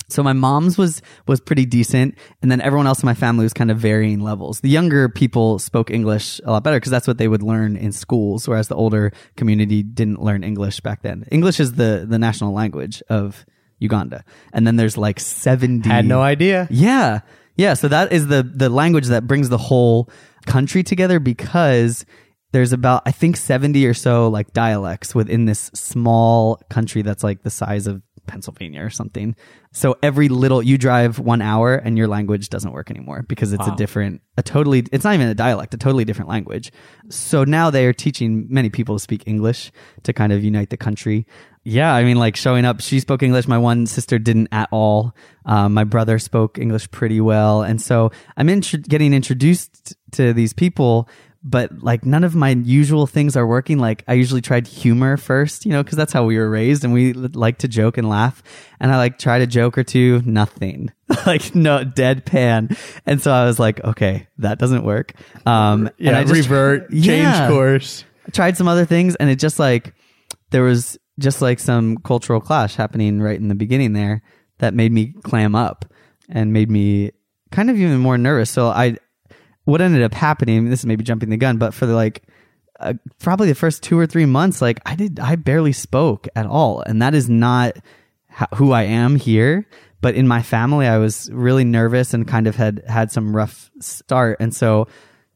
[0.08, 3.54] so my mom's was was pretty decent, and then everyone else in my family was
[3.54, 4.62] kind of varying levels.
[4.62, 7.92] The younger people spoke English a lot better because that's what they would learn in
[7.92, 11.26] schools, whereas the older community didn't learn English back then.
[11.32, 13.46] English is the the national language of
[13.80, 15.90] Uganda, and then there's like seventy.
[15.90, 16.68] Had no idea.
[16.70, 17.22] Yeah.
[17.58, 17.74] Yeah.
[17.74, 20.10] So that is the, the language that brings the whole
[20.46, 22.06] country together because
[22.52, 27.44] there's about, I think 70 or so like dialects within this small country that's like
[27.44, 29.36] the size of Pennsylvania or something.
[29.72, 33.68] So every little, you drive one hour and your language doesn't work anymore because it's
[33.68, 36.72] a different, a totally, it's not even a dialect, a totally different language.
[37.10, 39.72] So now they are teaching many people to speak English
[40.04, 41.28] to kind of unite the country.
[41.68, 43.48] Yeah, I mean, like showing up, she spoke English.
[43.48, 45.16] My one sister didn't at all.
[45.46, 47.64] Um, my brother spoke English pretty well.
[47.64, 51.10] And so I'm intro- getting introduced to these people,
[51.48, 53.78] but like none of my usual things are working.
[53.78, 56.92] Like I usually tried humor first, you know, because that's how we were raised and
[56.92, 58.42] we like to joke and laugh.
[58.80, 60.92] And I like tried a joke or two, nothing.
[61.28, 62.76] like no deadpan.
[63.06, 65.14] And so I was like, okay, that doesn't work.
[65.46, 67.32] Um, and Yeah, I just- revert, Yeah.
[67.48, 68.04] change course.
[68.28, 69.94] I tried some other things and it just like
[70.50, 74.24] there was just like some cultural clash happening right in the beginning there
[74.58, 75.86] that made me clam up
[76.28, 77.12] and made me
[77.52, 78.50] kind of even more nervous.
[78.50, 78.98] So I
[79.66, 82.24] what ended up happening, this is maybe jumping the gun, but for the like
[82.80, 86.46] uh, probably the first 2 or 3 months like I did I barely spoke at
[86.46, 87.78] all and that is not
[88.32, 89.68] ho- who I am here.
[90.02, 93.72] But in my family, I was really nervous and kind of had had some rough
[93.80, 94.38] start.
[94.40, 94.88] And so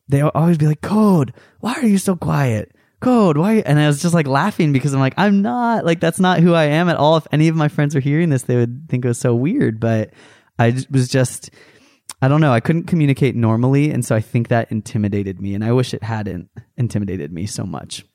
[0.09, 2.71] they always be like, Code, why are you so quiet?
[2.99, 3.63] Code, why?
[3.65, 6.53] And I was just like laughing because I'm like, I'm not like, that's not who
[6.53, 7.17] I am at all.
[7.17, 9.79] If any of my friends were hearing this, they would think it was so weird.
[9.79, 10.11] But
[10.59, 11.49] I was just,
[12.21, 12.51] I don't know.
[12.51, 13.91] I couldn't communicate normally.
[13.91, 15.53] And so I think that intimidated me.
[15.55, 18.05] And I wish it hadn't intimidated me so much.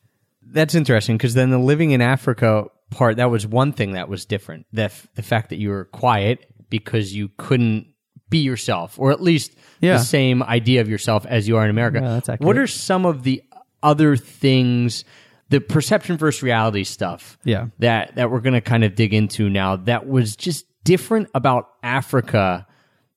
[0.42, 4.24] That's interesting because then the living in Africa part, that was one thing that was
[4.26, 4.66] different.
[4.72, 7.88] The, f- the fact that you were quiet because you couldn't
[8.30, 9.98] be yourself, or at least Yeah.
[9.98, 12.00] the same idea of yourself as you are in America.
[12.02, 12.46] Yeah, that's accurate.
[12.46, 13.42] what are some of the
[13.82, 15.04] other things,
[15.50, 17.66] the perception versus reality stuff Yeah.
[17.78, 21.68] that, that we're going to kind of dig into now that was just different about
[21.82, 22.66] Africa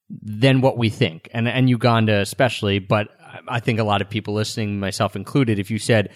[0.09, 2.79] than what we think, and and Uganda especially.
[2.79, 3.09] But
[3.47, 6.09] I think a lot of people listening, myself included, if you said,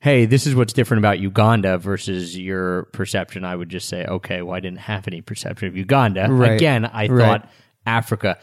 [0.00, 4.42] "Hey, this is what's different about Uganda versus your perception," I would just say, "Okay,
[4.42, 6.52] well, I didn't have any perception of Uganda." Right.
[6.52, 7.18] Again, I Right.
[7.18, 7.50] thought
[7.86, 8.38] Africa.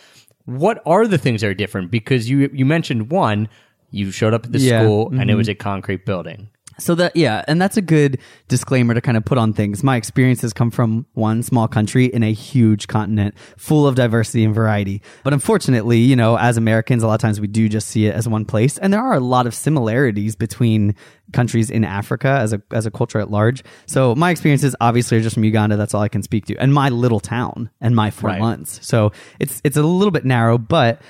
[0.46, 1.90] What are the things that are different?
[1.92, 3.48] Because you you mentioned one,
[3.90, 4.80] you showed up at the Yeah.
[4.82, 4.86] Mm-hmm.
[4.86, 6.50] school and it was a concrete building.
[6.82, 9.84] So that yeah, and that's a good disclaimer to kind of put on things.
[9.84, 14.54] My experiences come from one small country in a huge continent full of diversity and
[14.54, 15.02] variety.
[15.24, 18.16] But unfortunately, you know, as Americans, a lot of times we do just see it
[18.16, 20.96] as one place, and there are a lot of similarities between
[21.34, 23.64] countries in Africa as a as a culture at large.
[23.86, 25.78] So my experiences obviously are just from Uganda.
[25.78, 28.40] That's all I can speak to, and my little town and my four Right.
[28.40, 28.80] months.
[28.86, 31.02] So it's it's a little bit narrow, but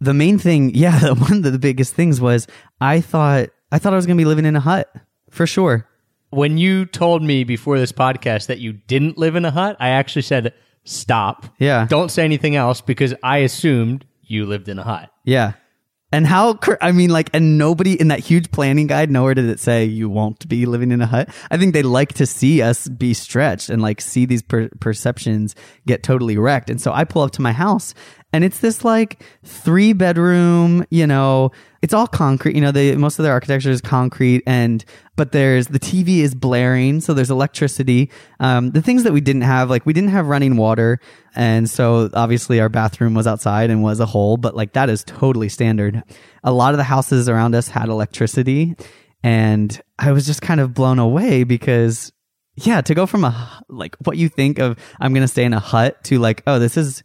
[0.00, 2.46] the main thing, yeah, one of the biggest things was
[2.80, 4.90] I thought I thought I was going to be living in a hut
[5.30, 5.86] for sure.
[6.30, 9.88] When you told me before this podcast that you didn't live in a hut, I
[9.90, 10.52] actually said,
[10.84, 11.86] "Stop." Yeah.
[11.88, 15.10] Don't say anything else because I assumed you lived in a hut.
[15.24, 15.52] Yeah.
[16.10, 19.60] And how, I mean, like, and nobody in that huge planning guide, nowhere did it
[19.60, 21.28] say you won't be living in a hut.
[21.50, 25.54] I think they like to see us be stretched and like see these per- perceptions
[25.86, 26.70] get totally wrecked.
[26.70, 27.92] And so I pull up to my house
[28.32, 32.56] And it's this like three bedroom, you know, it's all concrete.
[32.56, 34.84] You know, they most of their architecture is concrete, and
[35.16, 38.10] but there's the TV is blaring, so there's electricity.
[38.40, 40.98] Um, the things that we didn't have, like we didn't have running water,
[41.34, 45.04] and so obviously our bathroom was outside and was a hole, but like that is
[45.04, 46.02] totally standard.
[46.42, 48.74] A lot of the houses around us had electricity,
[49.22, 52.12] and I was just kind of blown away because
[52.56, 55.60] yeah, to go from a like what you think of I'm to stay in a
[55.60, 57.04] hut to like oh this is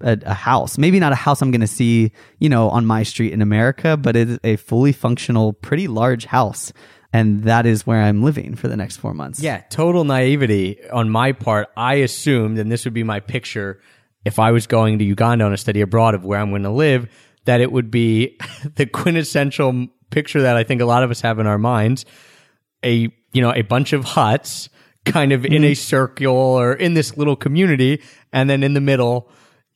[0.00, 0.78] a, a house.
[0.78, 3.96] Maybe not a house I'm going to see, you know, on my street in America,
[3.96, 6.72] but it is a fully functional, pretty large house.
[7.12, 9.40] And that is where I'm living for the next four months.
[9.40, 11.68] Yeah, total naivety on my part.
[11.76, 13.80] I assumed, and this would be my picture
[14.24, 16.70] if I was going to Uganda on a study abroad of where I'm going to
[16.70, 17.08] live,
[17.44, 18.38] that it would be
[18.76, 22.04] the quintessential picture that I think a lot of us have in our minds.
[22.84, 24.68] A, you know, a bunch of huts
[25.04, 25.64] kind of in mm-hmm.
[25.64, 28.02] a circle or in this little community.
[28.32, 29.28] And then in the middle,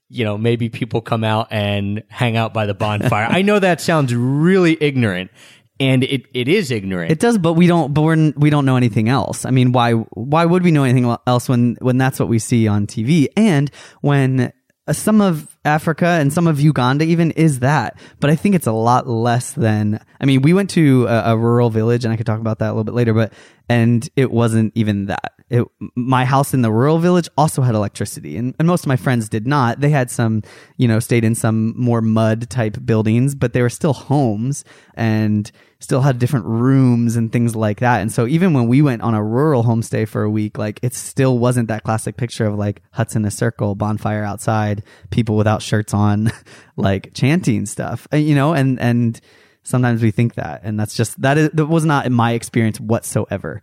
[0.09, 3.27] you know, maybe people come out and hang out by the bonfire.
[3.29, 5.31] I know that sounds really ignorant
[5.79, 7.11] and it, it is ignorant.
[7.13, 7.93] It does, but we don't.
[7.93, 9.45] But we're we don't know anything else.
[9.45, 12.67] I mean, why why would we know anything else when when that's what we see
[12.67, 14.53] on TV and when
[14.87, 18.67] uh, some of Africa and some of Uganda even is that, but I think it's
[18.67, 20.01] a lot less than.
[20.21, 22.69] I mean, we went to a, a rural village, and I could talk about that
[22.69, 23.33] a little bit later, but
[23.69, 25.33] and it wasn't even that.
[25.49, 28.97] It, my house in the rural village also had electricity, and, and most of my
[28.97, 29.81] friends did not.
[29.81, 30.43] They had some,
[30.77, 35.51] you know, stayed in some more mud type buildings, but they were still homes and
[35.79, 38.01] still had different rooms and things like that.
[38.01, 40.95] And so even when we went on a rural homestay for a week, like it
[40.95, 45.63] still wasn't that classic picture of like huts in a circle, bonfire outside, people without
[45.63, 46.33] shirts on,
[46.77, 49.21] like chanting stuff, uh, you know, and, and
[49.67, 52.81] sometimes we think that, and that's just, that is, that was not in my experience
[52.81, 53.63] whatsoever.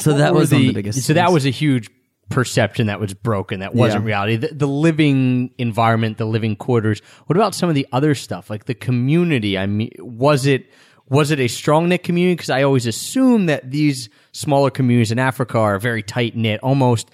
[0.00, 1.02] So What that was of the biggest.
[1.02, 1.88] So that was a huge
[2.30, 3.60] perception that was broken.
[3.60, 4.06] That wasn't Yeah.
[4.06, 4.36] reality.
[4.36, 7.00] The, the living environment, the living quarters.
[7.26, 9.56] What about some of the other stuff, like the community?
[9.56, 10.66] I mean, was it
[11.08, 12.34] was it a strong knit community?
[12.34, 17.10] Because I always assume that these smaller communities in Africa are very tight knit, almost,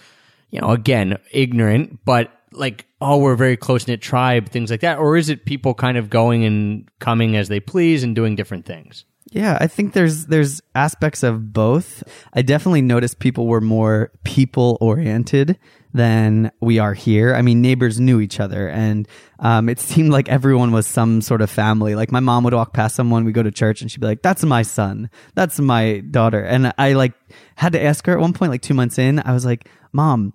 [0.51, 4.81] you know, again, ignorant, but like, oh, we're a very close knit tribe, things like
[4.81, 4.99] that.
[4.99, 8.67] Or is it people kind of going and coming as they please and doing different
[8.67, 9.05] things?
[9.33, 12.03] Yeah, I think there's there's aspects of both.
[12.33, 15.57] I definitely noticed people were more people oriented
[15.93, 17.35] than we are here.
[17.35, 19.07] I mean, neighbors knew each other, and
[19.39, 21.95] um, it seemed like everyone was some sort of family.
[21.95, 24.23] Like my mom would walk past someone, we go to church, and she'd be like,
[24.23, 25.11] "That's my son.
[25.35, 27.13] That's my daughter." And I like
[27.55, 30.33] had to ask her at one point, like two months in, I was like, "Mom."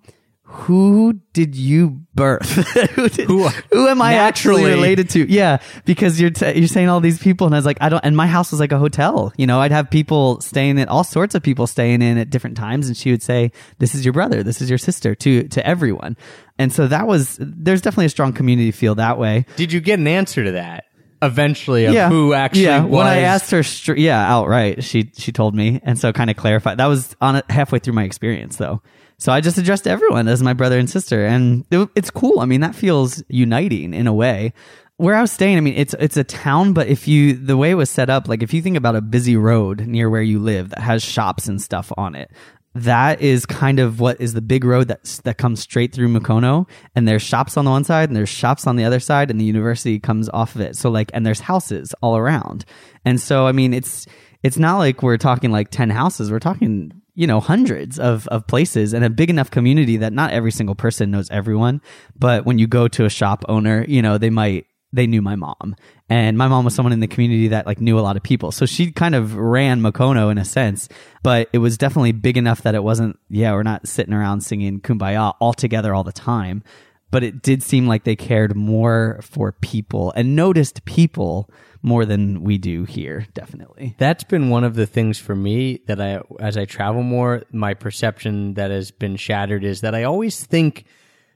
[0.56, 2.50] Who did you birth?
[2.94, 5.30] who, did, Who- who am I actually related to?
[5.30, 8.04] Yeah, because you're t- you're saying all these people, and I was like, I don't.
[8.04, 9.32] And my house was like a hotel.
[9.36, 12.56] You know, I'd have people staying in, all sorts of people staying in at different
[12.56, 14.42] times, and she would say, "This is your brother.
[14.42, 16.16] This is your sister." To to everyone,
[16.58, 17.36] and so that was.
[17.40, 19.46] There's definitely a strong community feel that way.
[19.56, 20.84] Did you get an answer to that
[21.22, 22.82] eventually of yeah, who actually yeah.
[22.82, 22.92] was?
[22.92, 26.36] When I asked her, str- yeah, outright, she she told me, and so kind of
[26.36, 26.78] clarified.
[26.78, 28.82] That was on it halfway through my experience, though.
[29.18, 32.40] So I just addressed everyone as my brother and sister, and it, it's cool.
[32.40, 34.52] I mean, that feels uniting in a way.
[34.98, 37.70] Where I was staying, I mean, it's it's a town, but if you the way
[37.70, 40.38] it was set up, like if you think about a busy road near where you
[40.38, 42.30] live that has shops and stuff on it,
[42.74, 46.68] that is kind of what is the big road that that comes straight through Mukono,
[46.94, 49.40] and there's shops on the one side and there's shops on the other side, and
[49.40, 50.76] the university comes off of it.
[50.76, 52.66] So like, and there's houses all around,
[53.04, 54.06] and so I mean, it's
[54.42, 56.30] it's not like we're talking like ten houses.
[56.30, 60.30] We're talking you know hundreds of of places and a big enough community that not
[60.30, 61.80] every single person knows everyone.
[62.16, 65.34] But when you go to a shop owner, you know they might they knew my
[65.34, 65.74] mom.
[66.08, 68.52] And my mom was someone in the community that like knew a lot of people.
[68.52, 70.88] So she kind of ran Mukono in a sense
[71.26, 74.80] but it was definitely big enough that it wasn't yeah we're not sitting around singing
[74.80, 76.62] kumbaya all together all the time.
[77.10, 81.50] But it did seem like they cared more for people and noticed people
[81.86, 86.00] more than we do here definitely That's been one of the things for me that
[86.00, 90.44] I, as I travel more, my perception that has been shattered is that I always
[90.44, 90.84] think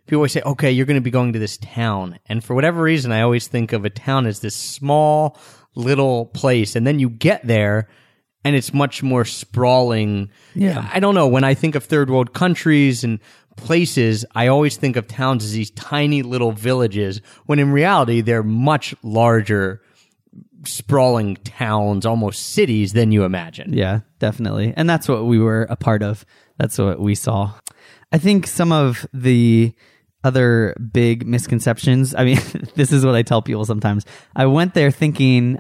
[0.06, 2.18] people always say, okay, you're going to be going to this town.
[2.26, 5.38] And for whatever reason, I always think of a town as this small
[5.76, 6.74] little place.
[6.74, 7.88] And then you get there
[8.44, 10.30] and it's much more sprawling.
[10.56, 10.88] Yeah.
[10.92, 11.28] I don't know.
[11.28, 13.20] When I think of third world countries and
[13.56, 18.42] places, I always think of towns as these tiny little villages when in reality, they're
[18.42, 19.80] much larger
[20.64, 23.72] sprawling towns, almost cities than you imagine.
[23.72, 24.74] Yeah, definitely.
[24.76, 26.24] And that's what we were a part of.
[26.58, 27.52] That's what we saw.
[28.12, 29.72] I think some of the
[30.22, 32.40] other big misconceptions, I mean,
[32.74, 34.04] this is what I tell people sometimes.
[34.36, 35.58] I went there thinking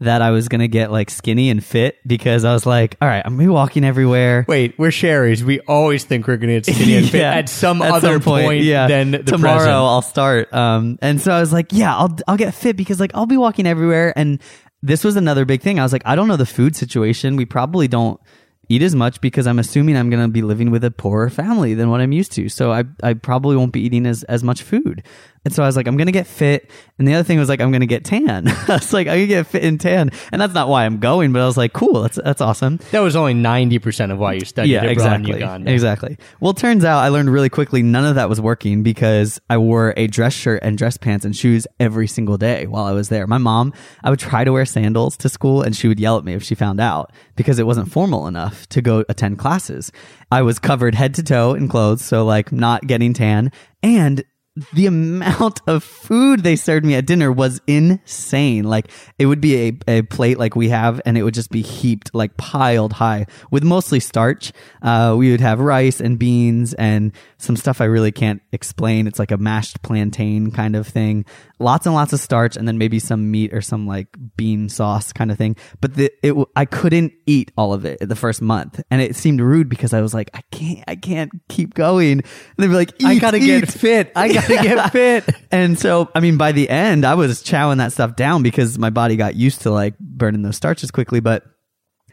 [0.00, 3.22] that I was gonna get like skinny and fit because I was like, all right,
[3.24, 4.44] I'm gonna be walking everywhere.
[4.46, 5.42] Wait, we're Sherry's.
[5.42, 8.20] We always think we're to get skinny and fit Yeah, at some at other some
[8.22, 8.88] point, yeah.
[8.88, 9.74] than the tomorrow present.
[9.74, 10.52] I'll start.
[10.52, 13.36] Um, and so I was like, yeah, I'll I'll get fit because like I'll be
[13.38, 14.12] walking everywhere.
[14.16, 14.40] And
[14.82, 15.78] this was another big thing.
[15.78, 17.36] I was like, I don't know the food situation.
[17.36, 18.20] We probably don't
[18.68, 21.88] eat as much because I'm assuming I'm to be living with a poorer family than
[21.88, 22.48] what I'm used to.
[22.48, 25.02] So I I probably won't be eating as as much food.
[25.46, 26.68] And so I was like, I'm going to get fit.
[26.98, 28.48] And the other thing was like, I'm going to get tan.
[28.48, 30.10] I was like, I can get fit and tan.
[30.32, 32.80] And that's not why I'm going, but I was like, cool, that's that's awesome.
[32.90, 35.34] That was only 90% of why you studied Yeah, abroad exactly.
[35.34, 35.72] Uganda.
[35.72, 36.18] Exactly.
[36.40, 39.58] Well, it turns out I learned really quickly none of that was working because I
[39.58, 43.08] wore a dress shirt and dress pants and shoes every single day while I was
[43.08, 43.28] there.
[43.28, 46.24] My mom, I would try to wear sandals to school and she would yell at
[46.24, 49.92] me if she found out because it wasn't formal enough to go attend classes.
[50.32, 53.52] I was covered head to toe in clothes, so like not getting tan
[53.84, 54.24] and
[54.72, 58.64] the amount of food they served me at dinner was insane.
[58.64, 61.60] Like it would be a, a plate like we have and it would just be
[61.60, 64.52] heaped like piled high with mostly starch.
[64.80, 69.06] Uh, we would have rice and beans and some stuff I really can't explain.
[69.06, 71.26] It's like a mashed plantain kind of thing.
[71.58, 75.12] Lots and lots of starch and then maybe some meat or some like bean sauce
[75.12, 75.56] kind of thing.
[75.82, 79.40] But the, it, I couldn't eat all of it the first month and it seemed
[79.40, 82.20] rude because I was like, I can't, I can't keep going.
[82.20, 82.24] And
[82.56, 84.12] they'd be like, I gotta eat." get fit.
[84.16, 85.34] I gotta get fit.
[85.50, 88.90] And so, I mean, by the end, I was chowing that stuff down because my
[88.90, 91.20] body got used to like burning those starches quickly.
[91.20, 91.44] But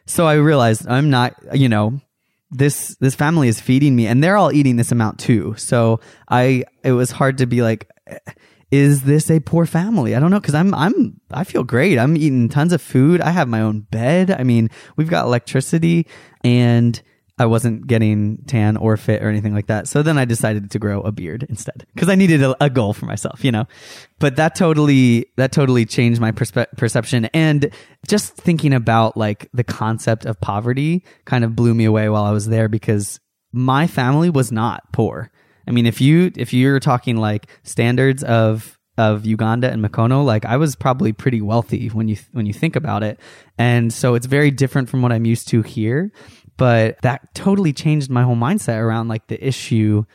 [0.05, 2.01] so I realized I'm not, you know,
[2.51, 5.55] this this family is feeding me, and they're all eating this amount too.
[5.57, 8.17] So I, it was hard to be like, eh,
[8.71, 10.15] is this a poor family?
[10.15, 11.99] I don't know because I'm I'm I feel great.
[11.99, 13.21] I'm eating tons of food.
[13.21, 14.31] I have my own bed.
[14.31, 16.07] I mean, we've got electricity,
[16.43, 16.99] and
[17.39, 19.87] I wasn't getting tan or fit or anything like that.
[19.87, 22.93] So then I decided to grow a beard instead because I needed a, a goal
[22.93, 23.65] for myself, you know.
[24.19, 27.71] But that totally that totally changed my perspe- perception and
[28.07, 32.31] just thinking about like the concept of poverty kind of blew me away while I
[32.31, 33.19] was there because
[33.51, 35.31] my family was not poor.
[35.67, 40.45] I mean, if you if you're talking like standards of of Uganda and Mukono, like
[40.45, 43.19] I was probably pretty wealthy when you when you think about it,
[43.57, 46.11] and so it's very different from what I'm used to here.
[46.57, 50.05] But that totally changed my whole mindset around like the issue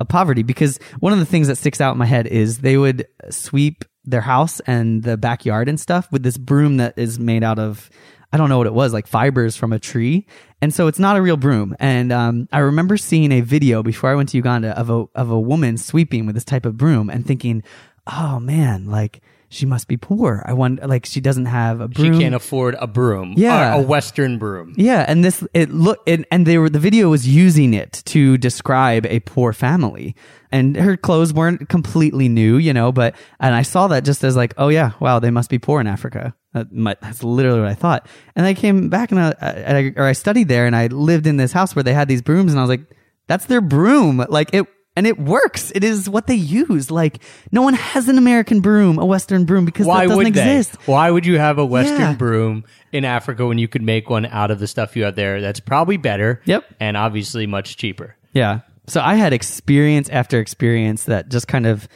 [0.00, 2.76] of poverty because one of the things that sticks out in my head is they
[2.76, 7.42] would sweep their house and the backyard and stuff with this broom that is made
[7.42, 7.90] out of
[8.32, 10.26] I don't know what it was, like fibers from a tree.
[10.60, 11.76] And so it's not a real broom.
[11.78, 15.30] And um, I remember seeing a video before I went to Uganda of a of
[15.30, 17.62] a woman sweeping with this type of broom and thinking,
[18.08, 19.22] "Oh man, like
[19.54, 20.42] she must be poor.
[20.44, 22.14] I want like she doesn't have a broom.
[22.14, 23.34] She can't afford a broom.
[23.36, 23.76] Yeah.
[23.76, 24.74] A, Western broom.
[24.76, 28.36] Yeah, and this it look and, and they were the video was using it to
[28.38, 30.16] describe a poor family.
[30.50, 34.36] And her clothes weren't completely new, you know, but and I saw that just as
[34.36, 36.34] like, oh yeah, wow, they must be poor in Africa.
[36.52, 38.06] That might, that's literally what I thought.
[38.36, 41.36] And I came back and I, I or I studied there and I lived in
[41.36, 42.86] this house where they had these brooms and I was like,
[43.26, 44.24] that's their broom.
[44.28, 44.66] Like it
[44.96, 45.72] and it works.
[45.74, 46.90] It is what they use.
[46.90, 47.18] Like
[47.52, 50.72] no one has an American broom, a Western broom because Why that doesn't would exist.
[50.72, 50.92] they?
[50.92, 52.14] Why would you have a Western Yeah.
[52.14, 55.40] broom in Africa when you could make one out of the stuff you have there?
[55.40, 56.40] That's probably better.
[56.44, 56.64] Yep.
[56.80, 58.16] And obviously much cheaper.
[58.32, 58.60] Yeah.
[58.86, 61.88] So I had experience after experience that just kind of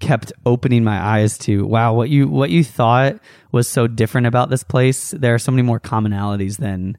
[0.00, 3.18] kept opening my eyes to wow what you what you thought
[3.50, 6.96] was so different about this place there are so many more commonalities than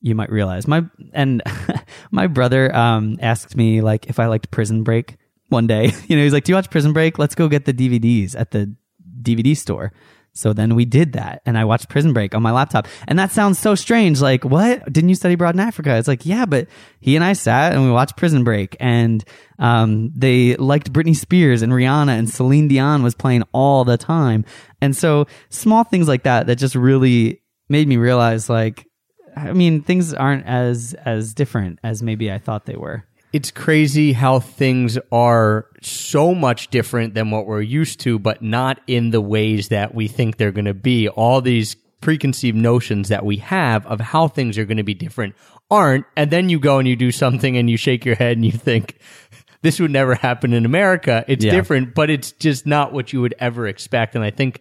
[0.00, 1.42] you might realize my and
[2.10, 5.16] my brother um asked me like if I liked Prison Break
[5.48, 7.74] one day you know he's like do you watch Prison Break let's go get the
[7.74, 8.74] DVDs at the
[9.22, 9.92] DVD store
[10.32, 12.86] so then we did that and I watched Prison Break on my laptop.
[13.08, 14.20] And that sounds so strange.
[14.20, 14.90] Like, what?
[14.90, 15.96] Didn't you study abroad in Africa?
[15.96, 16.68] It's like, yeah, but
[17.00, 19.24] he and I sat and we watched Prison Break and,
[19.58, 24.44] um, they liked Britney Spears and Rihanna and Celine Dion was playing all the time.
[24.80, 28.86] And so small things like that, that just really made me realize like,
[29.36, 33.04] I mean, things aren't as, as different as maybe I thought they were.
[33.32, 38.80] It's crazy how things are so much different than what we're used to, but not
[38.88, 41.08] in the ways that we think they're going to be.
[41.08, 45.36] All these preconceived notions that we have of how things are going to be different
[45.70, 46.06] aren't.
[46.16, 48.50] And then you go and you do something and you shake your head and you
[48.52, 48.98] think,
[49.62, 51.24] this would never happen in America.
[51.28, 51.52] It's Yeah.
[51.52, 54.16] different, but it's just not what you would ever expect.
[54.16, 54.60] And I think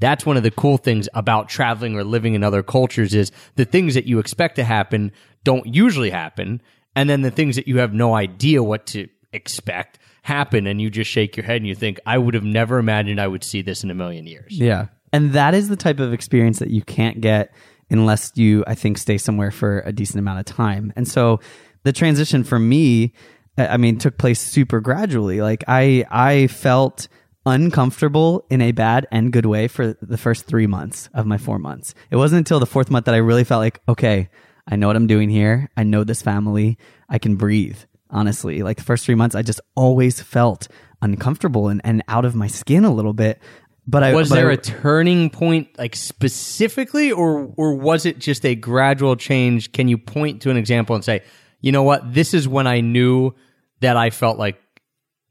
[0.00, 3.64] that's one of the cool things about traveling or living in other cultures is the
[3.64, 5.12] things that you expect to happen
[5.44, 6.60] don't usually happen.
[6.96, 10.66] And then the things that you have no idea what to expect happen.
[10.66, 13.28] And you just shake your head and you think, I would have never imagined I
[13.28, 14.58] would see this in a million years.
[14.58, 14.86] Yeah.
[15.12, 17.52] And that is the type of experience that you can't get
[17.90, 20.92] unless you, I think, stay somewhere for a decent amount of time.
[20.96, 21.40] And so
[21.82, 23.14] the transition for me,
[23.58, 25.40] I mean, took place super gradually.
[25.40, 27.08] Like I, I felt
[27.46, 31.58] uncomfortable in a bad and good way for the first three months of my four
[31.58, 31.94] months.
[32.10, 34.28] It wasn't until the fourth month that I really felt like, okay,
[34.68, 35.70] I know what I'm doing here.
[35.76, 36.78] I know this family.
[37.08, 37.78] I can breathe.
[38.10, 40.66] Honestly, like the first three months, I just always felt
[41.00, 43.40] uncomfortable and, and out of my skin a little bit.
[43.86, 48.18] But I was but there I- a turning point like specifically or or was it
[48.18, 51.22] just a gradual change can you point to an example and say
[51.60, 53.32] you know what this is when i knew
[53.80, 54.60] that i felt like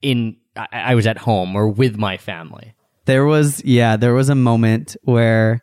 [0.02, 2.74] in i, I was at home or with my family.
[3.06, 5.62] There was, yeah, there was a moment where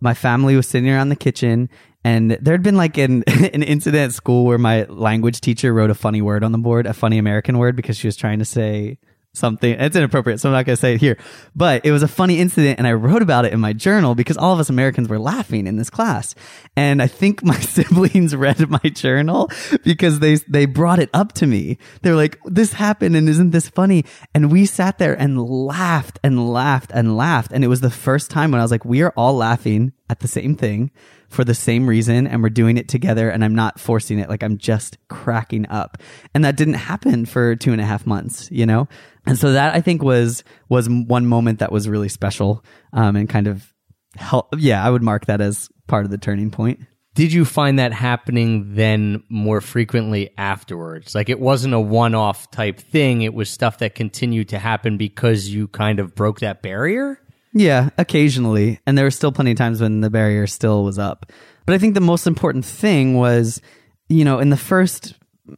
[0.00, 1.68] my family was sitting around the kitchen
[2.04, 5.94] and there'd been like an, an incident at school where my language teacher wrote a
[5.94, 8.98] funny word on the board, a funny American word because she was trying to say
[9.34, 9.72] something.
[9.72, 11.16] It's inappropriate, so I'm not going to say it here.
[11.56, 14.36] But it was a funny incident and I wrote about it in my journal because
[14.36, 16.34] all of us Americans were laughing in this class.
[16.76, 19.50] And I think my siblings read my journal
[19.84, 21.78] because they they brought it up to me.
[22.02, 24.04] They're like, "This happened and isn't this funny?"
[24.34, 28.30] And we sat there and laughed and laughed and laughed and it was the first
[28.30, 30.90] time when I was like, "We are all laughing at the same thing."
[31.32, 34.28] for the same reason and we're doing it together and I'm not forcing it.
[34.28, 35.96] Like I'm just cracking up.
[36.34, 38.86] And that didn't happen for two and a half months, you know?
[39.26, 42.64] And so that I think was, was one moment that was really special.
[42.92, 43.72] Um, and kind of
[44.16, 44.54] help.
[44.58, 46.80] Yeah, I would mark that as part of the turning point.
[47.14, 52.80] did you find that happening then more frequently afterwards like it wasn't a one-off type
[52.80, 57.18] thing it was stuff that continued to happen because you kind of broke that barrier
[57.52, 58.80] Yeah, occasionally.
[58.86, 61.30] And there were still plenty of times when the barrier still was up.
[61.66, 63.60] But I think the most important thing was,
[64.08, 65.14] you know, in the first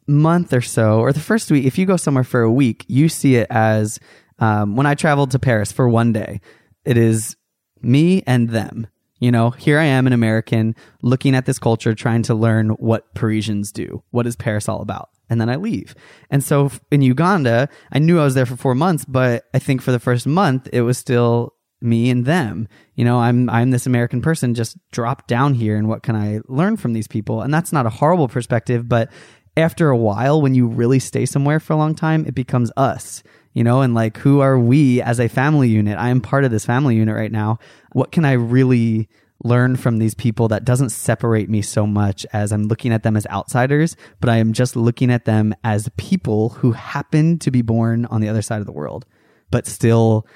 [0.07, 3.09] month or so, or the first week, if you go somewhere for a week, you
[3.09, 3.99] see it as
[4.39, 6.41] um, when I traveled to Paris for one day,
[6.85, 7.37] it is
[7.83, 8.87] me and them.
[9.21, 13.15] You know, here I am, an American, looking at this culture, trying to learn what
[13.15, 14.03] Parisians do.
[14.11, 15.09] What is Paris all about?
[15.31, 15.95] And then I leave.
[16.31, 19.81] And so in Uganda, I knew I was there for four months, but I think
[19.81, 22.67] for the first month, it was still me and them.
[22.95, 26.41] You know, I'm I'm this American person just dropped down here and what can I
[26.49, 27.43] learn from these people?
[27.43, 29.11] And that's not a horrible perspective, but
[29.57, 33.23] after a while when you really stay somewhere for a long time, it becomes us.
[33.53, 35.97] You know, and like who are we as a family unit?
[35.97, 37.61] I am part of this family unit right now.
[37.93, 39.09] What can I really
[39.45, 43.17] learn from these people that doesn't separate me so much as I'm looking at them
[43.17, 47.63] as outsiders, but I am just looking at them as people who happen to be
[47.63, 49.05] born on the other side of the world,
[49.51, 50.27] but still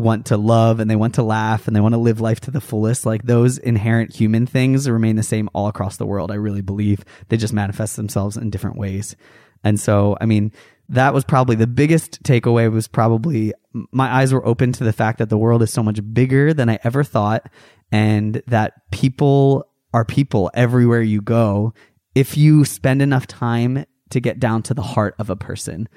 [0.00, 2.50] want to love and they want to laugh and they want to live life to
[2.50, 3.06] the fullest.
[3.06, 6.30] Like those inherent human things remain the same all across the world.
[6.30, 9.16] I really believe they just manifest themselves in different ways.
[9.62, 10.52] And so, I mean,
[10.88, 13.52] that was probably the biggest takeaway was probably
[13.92, 16.68] my eyes were open to the fact that the world is so much bigger than
[16.68, 17.48] I ever thought
[17.92, 21.72] and that people are people everywhere you go
[22.14, 25.88] if you spend enough time to get down to the heart of a person.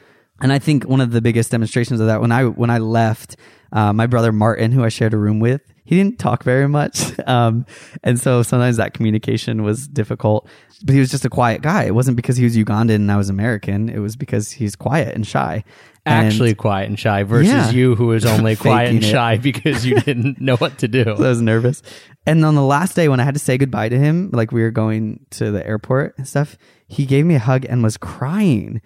[0.42, 3.36] And I think one of the biggest demonstrations of that when I when I left,
[3.72, 7.18] uh, my brother Martin, who I shared a room with, he didn't talk very much,
[7.28, 7.66] um,
[8.04, 10.48] and so sometimes that communication was difficult.
[10.86, 11.84] But he was just a quiet guy.
[11.86, 13.88] It wasn't because he was Ugandan and I was American.
[13.88, 15.64] It was because he's quiet and shy.
[16.06, 17.70] And- actually quiet and shy versus Yeah.
[17.70, 21.14] you who was only quiet and shy because you didn't know what to do I
[21.30, 21.82] was nervous.
[22.26, 24.62] And on the last day when I had to say goodbye to him, like we
[24.64, 26.58] were going to the airport and stuff,
[26.88, 28.82] he gave me a hug and was crying.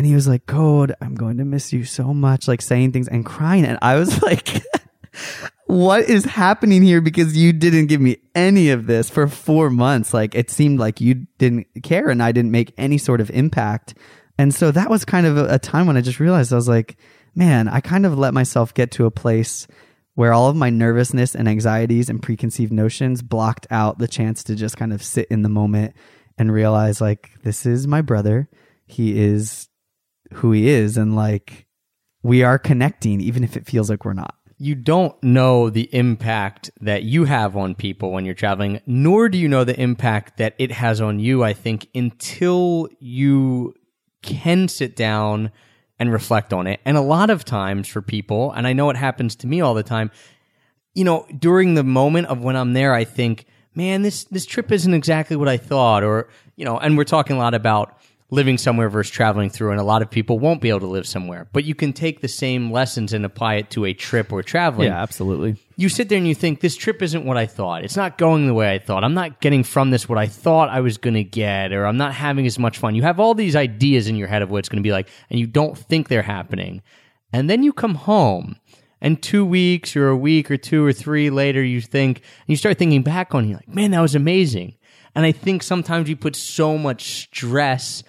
[0.00, 3.06] And he was like, Code, I'm going to miss you so much, like saying things
[3.06, 3.66] and crying.
[3.66, 4.62] And I was like,
[5.66, 7.02] what is happening here?
[7.02, 10.14] Because you didn't give me any of this for four months.
[10.14, 13.92] Like it seemed like you didn't care and I didn't make any sort of impact.
[14.38, 16.96] And so that was kind of a, time when I just realized I was like,
[17.34, 19.66] man, I kind of let myself get to a place
[20.14, 24.56] where all of my nervousness and anxieties and preconceived notions blocked out the chance to
[24.56, 25.94] just kind of sit in the moment
[26.38, 28.48] and realize like this is my brother
[28.86, 29.68] he is
[30.34, 31.66] who he is and like
[32.22, 36.70] we are connecting even if it feels like we're not you don't know the impact
[36.82, 40.54] that you have on people when you're traveling, nor do you know the impact that
[40.58, 43.72] it has on you, I think, until you
[44.22, 45.50] can sit down
[45.98, 46.78] and reflect on it.
[46.84, 49.72] And a lot of times for people, and I know it happens to me all
[49.72, 50.10] the time,
[50.92, 54.70] you know, during the moment of when I'm there, I think, man, this this trip
[54.70, 57.96] isn't exactly what I thought, or you know, and we're talking a lot about
[58.30, 61.06] living somewhere versus traveling through, and a lot of people won't be able to live
[61.06, 64.42] somewhere, but you can take the same lessons and apply it to a trip or
[64.42, 64.88] traveling.
[64.88, 67.84] Yeah, absolutely You sit there and you think, this trip isn't what I thought.
[67.84, 69.02] It's not going the way I thought.
[69.02, 71.96] I'm not getting from this what I thought I was going to get, or I'm
[71.96, 72.94] not having as much fun.
[72.94, 75.08] You have all these ideas in your head of what it's going to be like,
[75.30, 76.82] and you don't think they're happening.
[77.32, 78.56] And then you come home,
[79.00, 82.56] and two weeks or a week or two or three later, you think, and you
[82.56, 84.74] start thinking back on it, you're like, man, that was amazing.
[85.14, 88.02] And I think sometimes we put so much stress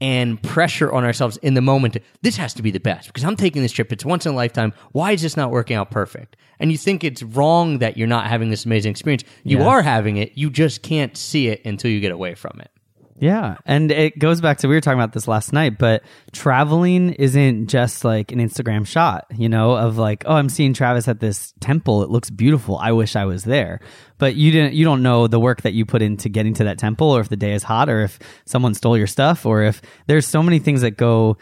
[0.00, 1.96] and pressure on ourselves in the moment.
[2.22, 3.92] This has to be the best because I'm taking this trip.
[3.92, 4.72] It's once in a lifetime.
[4.92, 6.36] Why is this not working out perfect?
[6.58, 9.22] And you think it's wrong that you're not having this amazing experience.
[9.44, 9.66] You Yeah.
[9.68, 10.32] are having it.
[10.34, 12.70] You just can't see it until you get away from it.
[13.18, 13.56] Yeah.
[13.64, 16.02] And it goes back to, we were talking about this last night, but
[16.32, 21.06] traveling isn't just like an Instagram shot, you know, of like, oh, I'm seeing Travis
[21.06, 22.02] at this temple.
[22.02, 22.76] It looks beautiful.
[22.76, 23.80] I wish I was there.
[24.18, 26.78] But you didn't, you don't know the work that you put into getting to that
[26.78, 29.80] temple or if the day is hot or if someone stole your stuff or if
[30.06, 31.36] there's so many things that go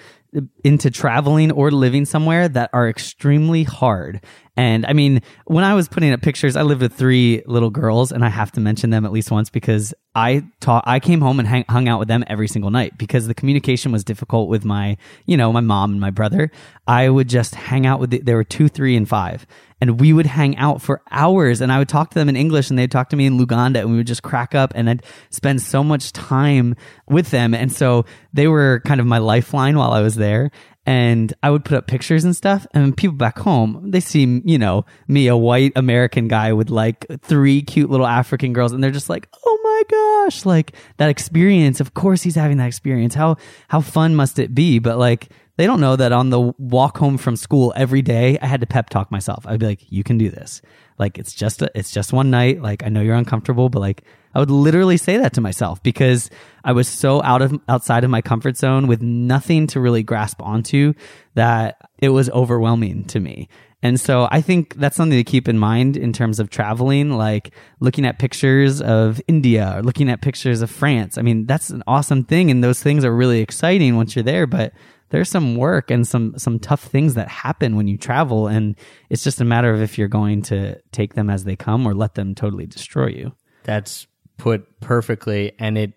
[0.64, 4.24] into traveling or living somewhere that are extremely hard.
[4.56, 8.12] And I mean, when I was putting up pictures, I lived with three little girls,
[8.12, 11.38] and I have to mention them at least once because I taught, I came home
[11.38, 14.62] and hang, hung out with them every single night because the communication was difficult with
[14.62, 16.50] my, you know, my mom and my brother.
[16.86, 19.46] I would just hang out with, the, there were two, three, and five,
[19.80, 22.68] and we would hang out for hours, and I would talk to them in English,
[22.68, 25.02] and they'd talk to me in Luganda, and we would just crack up, and I'd
[25.30, 26.76] spend so much time
[27.08, 30.50] with them, and so they were kind of my lifeline while I was there
[30.84, 32.66] and I would put up pictures and stuff.
[32.74, 37.06] And people back home, they see, you know, me, a white American guy with like
[37.20, 41.80] three cute little African girls, and they're just like, oh my gosh, like that experience.
[41.80, 43.14] Of course, he's having that experience.
[43.14, 43.36] How
[43.68, 44.78] how fun must it be?
[44.78, 45.28] But like.
[45.62, 48.66] They don't know that on the walk home from school every day, I had to
[48.66, 49.46] pep talk myself.
[49.46, 50.60] I'd be like, "You can do this.
[50.98, 52.60] Like it's just a, it's just one night.
[52.60, 54.02] Like I know you're uncomfortable, but like
[54.34, 56.30] I would literally say that to myself because
[56.64, 60.42] I was so out of outside of my comfort zone with nothing to really grasp
[60.42, 60.94] onto
[61.34, 63.48] that it was overwhelming to me.
[63.84, 67.54] And so I think that's something to keep in mind in terms of traveling, like
[67.78, 71.18] looking at pictures of India or looking at pictures of France.
[71.18, 74.48] I mean, that's an awesome thing and those things are really exciting once you're there,
[74.48, 74.72] but
[75.12, 78.76] there's some work and some some tough things that happen when you travel and
[79.10, 81.94] it's just a matter of if you're going to take them as they come or
[81.94, 83.32] let them totally destroy you.
[83.62, 84.06] That's
[84.38, 85.52] put perfectly.
[85.58, 85.92] And it,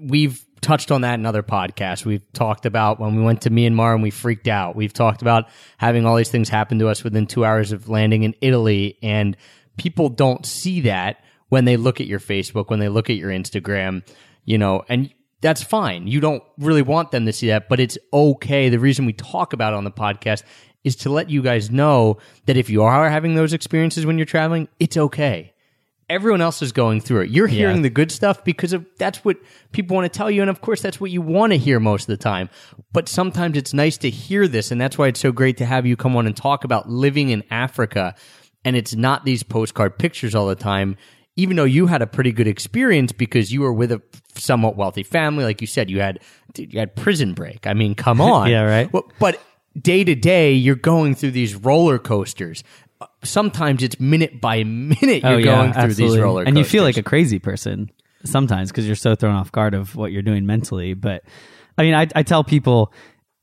[0.00, 2.04] we've touched on that in other podcasts.
[2.04, 4.76] We've talked about when we went to Myanmar and we freaked out.
[4.76, 5.46] We've talked about
[5.78, 8.98] having all these things happen to us within two hours of landing in Italy.
[9.02, 9.36] And
[9.76, 13.30] people don't see that when they look at your Facebook, when they look at your
[13.30, 14.06] Instagram,
[14.44, 15.12] you know, and
[15.44, 16.06] that's fine.
[16.08, 18.68] You don't really want them to see that, but it's okay.
[18.70, 20.42] The reason we talk about it on the podcast
[20.82, 24.24] is to let you guys know that if you are having those experiences when you're
[24.26, 25.52] traveling, it's okay
[26.10, 27.30] everyone else is going through it.
[27.30, 27.82] You're hearing Yeah.
[27.84, 29.38] the good stuff because of that's what
[29.72, 32.02] people want to tell you, and of course that's what you want to hear most
[32.02, 32.50] of the time.
[32.92, 35.86] But sometimes it's nice to hear this, and that's why it's so great to have
[35.86, 38.14] you come on and talk about living in Africa.
[38.66, 40.96] And it's not these postcard pictures all the time.
[41.36, 44.00] Even though you had a pretty good experience because you were with a
[44.36, 46.20] somewhat wealthy family, like you said, you had
[46.56, 47.66] you had prison break.
[47.66, 48.92] I mean, come on, Yeah, right.
[48.92, 49.40] Well, but
[49.80, 52.62] day to day, you're going through these roller coasters.
[53.22, 56.46] Sometimes it's minute by minute you're oh, going through these roller coasters.
[56.46, 57.90] Oh, and you feel like a crazy person
[58.24, 60.94] sometimes because you're so thrown off guard of what you're doing mentally.
[60.94, 61.24] But
[61.76, 62.92] I mean, I, I tell people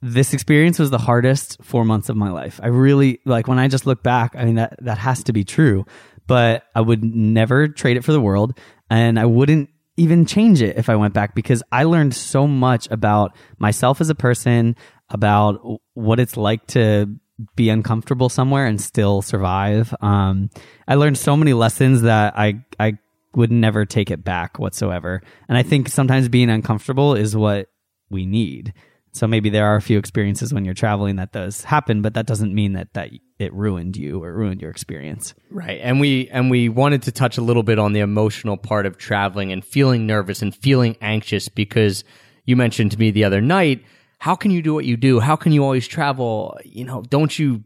[0.01, 2.59] this experience was the hardest four months of my life.
[2.63, 4.35] I really like when I just look back.
[4.35, 5.85] I mean, that that has to be true.
[6.27, 8.57] But I would never trade it for the world,
[8.89, 12.89] and I wouldn't even change it if I went back because I learned so much
[12.89, 14.75] about myself as a person,
[15.09, 15.59] about
[15.93, 17.13] what it's like to
[17.55, 19.93] be uncomfortable somewhere and still survive.
[20.01, 20.49] Um,
[20.87, 22.97] I learned so many lessons that I I
[23.35, 25.21] would never take it back whatsoever.
[25.47, 27.67] And I think sometimes being uncomfortable is what
[28.09, 28.73] we need.
[29.13, 32.27] So maybe there are a few experiences when you're traveling that does happen, but that
[32.27, 33.09] doesn't mean that that
[33.41, 35.33] it ruined you or ruined your experience.
[35.49, 35.79] Right.
[35.81, 38.97] And we and we wanted to touch a little bit on the emotional part of
[38.97, 42.03] traveling and feeling nervous and feeling anxious because
[42.45, 43.83] you mentioned to me the other night,
[44.19, 45.19] how can you do what you do?
[45.19, 46.57] How can you always travel?
[46.63, 47.63] You know, don't you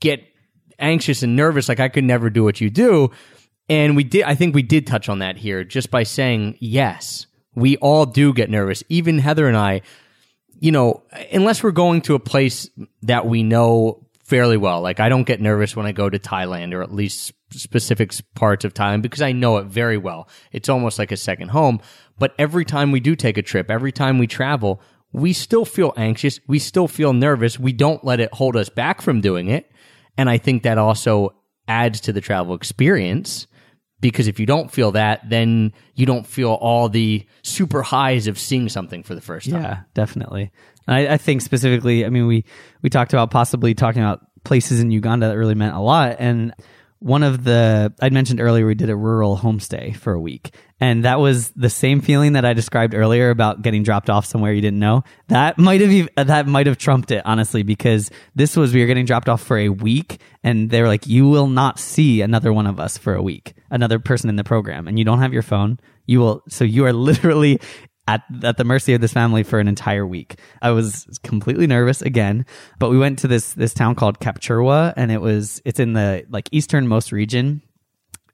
[0.00, 0.22] get
[0.78, 3.10] anxious and nervous like I could never do what you do?
[3.68, 7.26] And we did I think we did touch on that here just by saying yes.
[7.54, 8.82] We all do get nervous.
[8.88, 9.82] Even Heather and I,
[10.58, 11.02] you know,
[11.32, 12.68] unless we're going to a place
[13.02, 14.80] that we know fairly well.
[14.80, 18.64] Like I don't get nervous when I go to Thailand or at least specific parts
[18.64, 20.28] of Thailand because I know it very well.
[20.50, 21.80] It's almost like a second home.
[22.18, 24.80] But every time we do take a trip, every time we travel,
[25.12, 26.40] we still feel anxious.
[26.48, 27.58] We still feel nervous.
[27.58, 29.70] We don't let it hold us back from doing it.
[30.16, 31.34] And I think that also
[31.68, 33.46] adds to the travel experience
[34.00, 38.38] because if you don't feel that, then you don't feel all the super highs of
[38.38, 39.62] seeing something for the first time.
[39.62, 40.52] Yeah, definitely.
[40.86, 42.44] I, I think specifically, I mean, we
[42.82, 46.54] we talked about possibly talking about places in Uganda that really meant a lot, and
[47.04, 51.04] one of the I'd mentioned earlier we did a rural homestay for a week, and
[51.04, 54.62] that was the same feeling that I described earlier about getting dropped off somewhere you
[54.62, 55.04] didn't know.
[55.28, 59.04] That might have that might have trumped it honestly because this was we were getting
[59.04, 62.66] dropped off for a week, and they were like, "You will not see another one
[62.66, 65.42] of us for a week, another person in the program, and you don't have your
[65.42, 67.60] phone." You will, so you are literally
[68.06, 70.38] at at the mercy of this family for an entire week.
[70.62, 72.46] I was completely nervous again,
[72.78, 76.24] but we went to this this town called Kapchorwa, and it was it's in the
[76.28, 77.62] like easternmost region,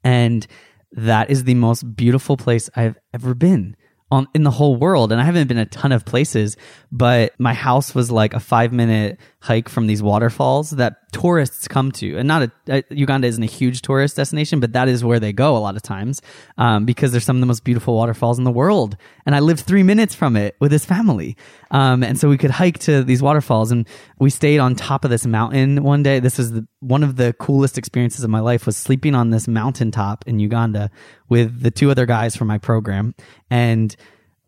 [0.03, 0.47] and
[0.93, 3.77] that is the most beautiful place I've ever been
[4.11, 5.13] on in the whole world.
[5.13, 6.57] And I haven't been a ton of places,
[6.91, 11.93] but my house was like a five minute hike from these waterfalls that tourists come
[11.93, 12.19] to.
[12.19, 15.33] And not a, uh, Uganda isn't a huge tourist destination, but that is where they
[15.33, 16.21] go a lot of times
[16.59, 18.97] um, because there's some of the most beautiful waterfalls in the world.
[19.25, 21.37] And I lived three minutes from it with his family.
[21.71, 23.87] Um, and so we could hike to these waterfalls and
[24.19, 26.21] we stayed on top of this mountain one day.
[26.21, 29.47] This was the, one of the coolest experiences of my life was sleeping on this
[29.47, 30.91] mountaintop in Uganda
[31.29, 33.15] with the two other guys from my program.
[33.51, 33.95] And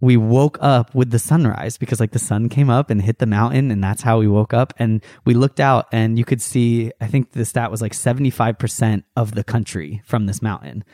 [0.02, 3.26] we woke up with the sunrise because like the sun came up and hit the
[3.26, 6.90] mountain and that's how we woke up and we looked out and you could see
[7.00, 10.84] i think the stat was like 75% of the country from this mountain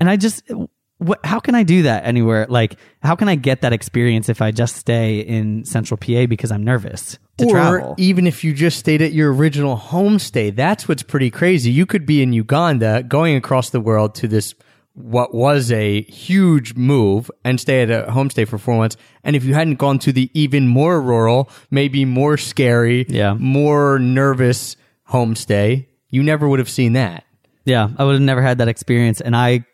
[0.00, 0.50] and i just
[0.98, 4.40] what, how can i do that anywhere like how can i get that experience if
[4.40, 8.54] i just stay in central pa because i'm nervous to or travel even if you
[8.54, 11.70] just stayed at your original homestay, that's what's pretty crazy.
[11.72, 14.54] You could be in Uganda going across the world to this
[14.92, 18.96] what was a huge move and stay at a homestay for four months.
[19.24, 23.34] And if you hadn't gone to the even more rural, maybe more scary, Yeah.
[23.34, 24.76] more nervous
[25.10, 27.24] homestay, you never would have seen that.
[27.64, 29.20] Yeah, I would have never had that experience.
[29.20, 29.64] And I,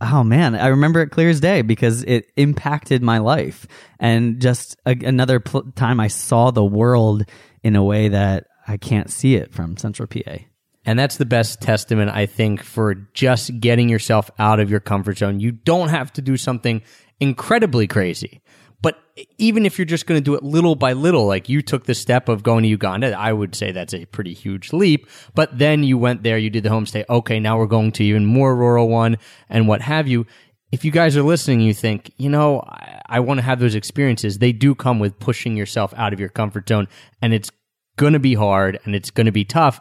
[0.00, 3.66] oh man, I remember it clear as day because it impacted my life.
[3.98, 7.24] And just a, another pl- time I saw the world
[7.62, 10.38] in a way that I can't see it from Central PA.
[10.84, 15.18] And that's the best testament, I think, for just getting yourself out of your comfort
[15.18, 15.40] zone.
[15.40, 16.82] You don't have to do something
[17.20, 18.40] incredibly crazy.
[18.80, 18.98] But
[19.38, 21.94] even if you're just going to do it little by little, like you took the
[21.94, 25.08] step of going to Uganda, I would say that's a pretty huge leap.
[25.34, 27.04] But then you went there, you did the homestay.
[27.08, 29.16] Okay, now we're going to even more rural one
[29.48, 30.26] and what have you.
[30.70, 33.74] If you guys are listening, you think, you know, I, I want to have those
[33.74, 34.38] experiences.
[34.38, 36.88] They do come with pushing yourself out of your comfort zone
[37.20, 37.50] and it's
[37.96, 39.80] going to be hard and it's going to be tough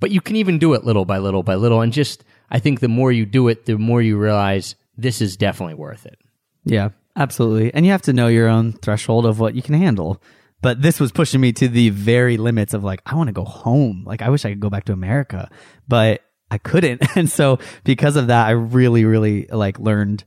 [0.00, 2.80] but you can even do it little by little by little and just i think
[2.80, 6.18] the more you do it the more you realize this is definitely worth it
[6.64, 7.72] Yeah, absolutely.
[7.72, 10.20] And you have to know your own threshold of what you can handle.
[10.62, 13.44] But this was pushing me to the very limits of like, I want to go
[13.44, 14.04] home.
[14.06, 15.50] Like, I wish I could go back to America,
[15.86, 17.02] but I couldn't.
[17.16, 20.24] And so because of that, I really, really like learned,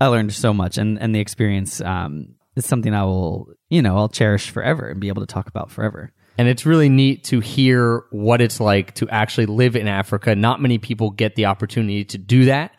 [0.00, 3.96] I learned so much and, and the experience, um, is something I will, you know,
[3.96, 6.12] I'll cherish forever and be able to talk about forever.
[6.38, 10.60] and it's really neat to hear what it's like to actually live in africa not
[10.60, 12.72] many people get the opportunity to do that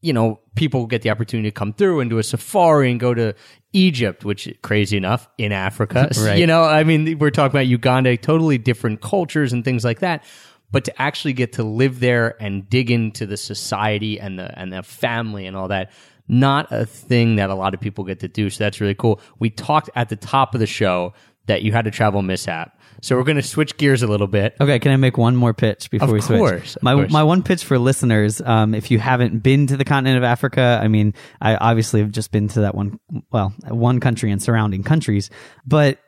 [0.00, 3.14] you know people get the opportunity to come through and do a safari and go
[3.14, 3.34] to
[3.72, 6.10] egypt which crazy enough in africa.
[6.18, 6.38] Right.
[6.38, 10.24] you know i mean we're talking about uganda totally different cultures and things like that.
[10.70, 14.72] But to actually get to live there and dig into the society and the and
[14.72, 15.90] the family and all that
[16.28, 18.48] not a thing that a lot of people get to do.
[18.48, 19.20] So that's really cool.
[19.38, 21.12] We talked at the top of the show
[21.46, 24.54] that you had a travel mishap so we're going to switch gears a little bit
[24.60, 26.38] Okay, can I make one more pitch before Of we switch?
[26.38, 27.10] course, of my course.
[27.12, 30.80] my one pitch for listeners, um, if you haven't been to the continent of Africa,
[30.82, 32.98] I mean, I obviously have just been to that one,
[33.30, 35.28] well, one country and surrounding countries,
[35.66, 35.98] but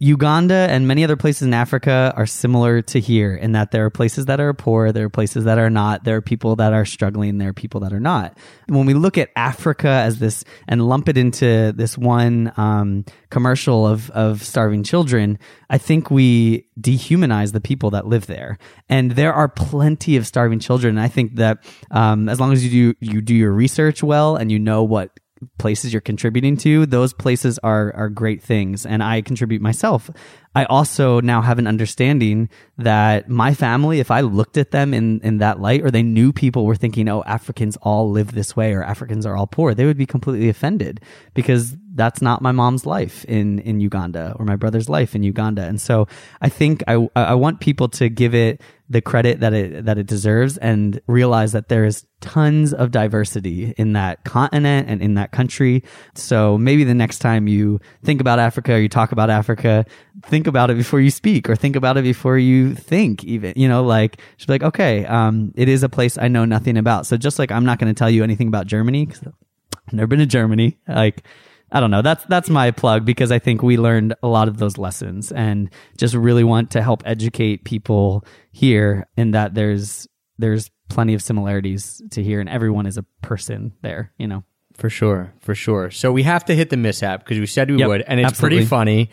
[0.00, 3.90] Uganda and many other places in Africa are similar to here in that there are
[3.90, 6.84] places that are poor, there are places that are not, there are people that are
[6.84, 8.38] struggling, there are people that are not.
[8.68, 13.88] When we look at Africa as this and lump it into this one um, commercial
[13.88, 15.36] of of starving children,
[15.68, 18.58] I think we dehumanize the people that live there.
[18.88, 20.96] And there are plenty of starving children.
[20.96, 24.36] And I think that um, as long as you do you do your research well
[24.36, 25.10] and you know what
[25.58, 28.86] places you're contributing to, those places are are great things.
[28.86, 30.10] And I contribute myself.
[30.54, 35.20] I also now have an understanding that my family, if I looked at them in,
[35.20, 38.72] in that light, or they knew people were thinking, oh, Africans all live this way,
[38.72, 41.00] or Africans are all poor, they would be completely offended
[41.34, 45.62] because that's not my mom's life in, in Uganda or my brother's life in Uganda.
[45.62, 46.06] And so
[46.40, 50.06] I think I, I want people to give it the credit that it, that it
[50.06, 55.30] deserves and realize that there is tons of diversity in that continent and in that
[55.30, 55.84] country.
[56.14, 59.84] So maybe the next time you think about Africa or you talk about Africa,
[60.24, 63.68] think about it before you speak or think about it before you think even, you
[63.68, 67.06] know, like, be like, okay, um, it is a place I know nothing about.
[67.06, 70.06] So just like I'm not going to tell you anything about Germany because I've never
[70.06, 70.78] been to Germany.
[70.88, 71.24] Like,
[71.70, 72.02] I don't know.
[72.02, 75.70] That's that's my plug because I think we learned a lot of those lessons and
[75.96, 80.08] just really want to help educate people here in that there's
[80.38, 84.44] there's plenty of similarities to here and everyone is a person there, you know.
[84.74, 85.90] For sure, for sure.
[85.90, 88.28] So we have to hit the mishap because we said we Yep, would, and it's
[88.30, 88.58] absolutely.
[88.58, 89.10] pretty funny.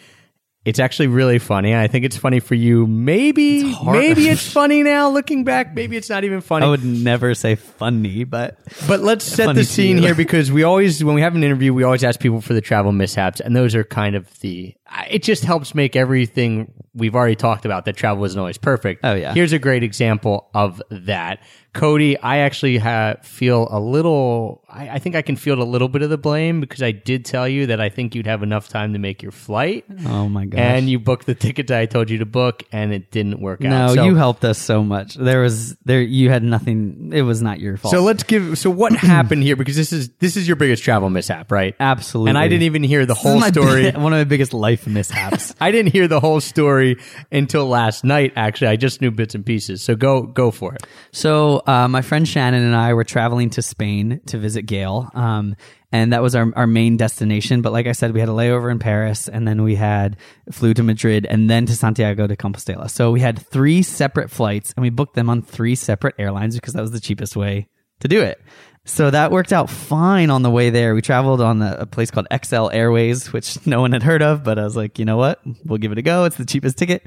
[0.65, 1.75] It's actually really funny.
[1.75, 2.87] I think it's funny for you.
[2.87, 3.99] Maybe, hard.
[3.99, 5.75] maybe it's funny now looking back.
[5.75, 6.65] Maybe it's not even funny.
[6.65, 8.57] I would never say funny, but
[8.87, 10.03] But let's set Funny the to scene you.
[10.03, 12.61] here because we always, when we have an interview, we always ask people for the
[12.61, 14.73] travel mishaps, and those are kind of the.
[15.09, 19.01] It just helps make everything we've already talked about that travel isn't always perfect.
[19.03, 19.33] Oh, yeah.
[19.33, 21.39] Here's a great example of that.
[21.73, 24.63] Cody, I actually ha- feel a little.
[24.69, 27.25] I, I think I can feel a little bit of the blame because I did
[27.25, 30.45] tell you that I think you'd have enough time to make your flight, oh my
[30.45, 30.57] gosh.
[30.61, 33.59] and you booked the ticket that I told you to book, and it didn't work
[33.59, 33.95] no, out.
[33.95, 35.15] So- you helped us so much.
[35.15, 37.11] There was there you had nothing.
[37.13, 37.93] It was not your fault.
[37.93, 38.57] So let's give.
[38.57, 39.57] So what happened here?
[39.57, 41.75] Because this is this is your biggest travel mishap, right?
[41.81, 43.91] absolutely, And I didn't even hear the This is whole my story.
[43.91, 45.53] bi- one of my biggest life mishaps.
[45.59, 46.97] I didn't hear the whole story
[47.31, 48.33] until last night.
[48.35, 49.81] Actually, I just knew bits and pieces.
[49.81, 50.83] So go go for it.
[51.11, 55.55] So uh, my friend Shannon and I were traveling to Spain to visit Gail, um,
[55.91, 57.61] and that was our, our main destination.
[57.61, 60.17] But like I said, we had a layover in Paris, and then we had
[60.51, 62.89] flew to Madrid, and then to Santiago de Compostela.
[62.89, 66.73] So we had three separate flights, and we booked them on three separate airlines because
[66.73, 67.67] that was the cheapest way
[68.01, 68.41] to do it.
[68.87, 70.93] So that worked out fine on the way there.
[70.93, 74.43] We traveled on a, a place called XL Airways, which no one had heard of,
[74.43, 75.41] but I was like, you know what?
[75.65, 76.25] We'll give it a go.
[76.25, 77.03] It's the cheapest ticket.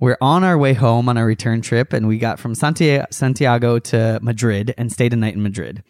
[0.00, 3.78] We're on our way home on our return trip, and we got from Santiago, Santiago
[3.78, 5.82] to Madrid and stayed a night in Madrid.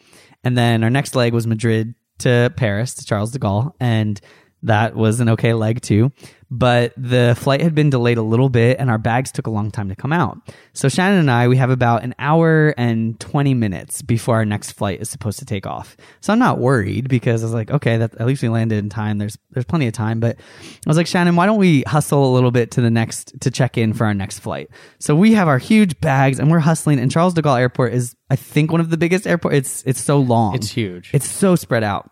[0.42, 4.20] And then our next leg was Madrid to Paris to Charles de Gaulle, and
[4.62, 6.12] that was an okay leg too.
[6.50, 9.70] But the flight had been delayed a little bit and our bags took a long
[9.70, 10.38] time to come out.
[10.72, 14.72] So Shannon and I, we have about an hour and 20 minutes before our next
[14.72, 15.96] flight is supposed to take off.
[16.20, 18.88] So I'm not worried because I was like, okay, that, at least we landed in
[18.88, 19.18] time.
[19.18, 20.20] There's, there's plenty of time.
[20.20, 23.38] But I was like, Shannon, why don't we hustle a little bit to the next,
[23.42, 24.70] to check in for our next flight?
[25.00, 28.16] So we have our huge bags and we're hustling and Charles de Gaulle airport is,
[28.30, 29.56] I think one of the biggest airports.
[29.56, 30.54] It's, it's so long.
[30.54, 31.10] It's huge.
[31.12, 32.10] It's so spread out.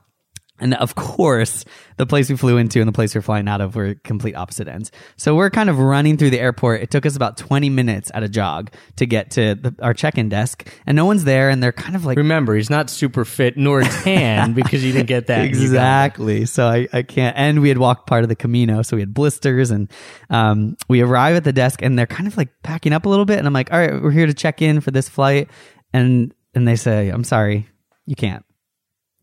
[0.59, 1.64] And of course,
[1.96, 4.34] the place we flew into and the place we are flying out of were complete
[4.34, 4.90] opposite ends.
[5.16, 6.82] So we're kind of running through the airport.
[6.82, 10.28] It took us about 20 minutes at a jog to get to the, our check-in
[10.28, 13.57] desk and no one's there and they're kind of like, Remember, he's not super fit
[13.57, 15.44] nor tan because he didn't get that.
[15.44, 16.46] Exactly.
[16.46, 17.36] So I, I can't.
[17.36, 19.70] And we had walked part of the Camino, so we had blisters.
[19.70, 19.90] And
[20.30, 23.24] um, we arrive at the desk, and they're kind of like packing up a little
[23.24, 23.38] bit.
[23.38, 25.50] And I'm like, "All right, we're here to check in for this flight."
[25.92, 27.68] And and they say, "I'm sorry,
[28.07, 28.45] you can't."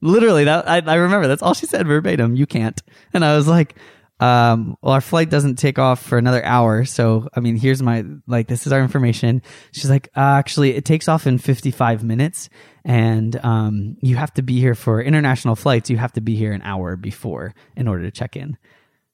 [0.03, 1.27] Literally, that I, I remember.
[1.27, 2.35] That's all she said verbatim.
[2.35, 2.79] You can't.
[3.13, 3.75] And I was like.
[4.19, 6.85] Um, well, our flight doesn't take off for another hour.
[6.85, 9.41] So, I mean, here's my, like, this is our information.
[9.73, 12.47] She's like, uh, actually, it takes off in 55 minutes
[12.85, 15.89] and, um, you have to be here for international flights.
[15.89, 18.57] You have to be here an hour before in order to check in.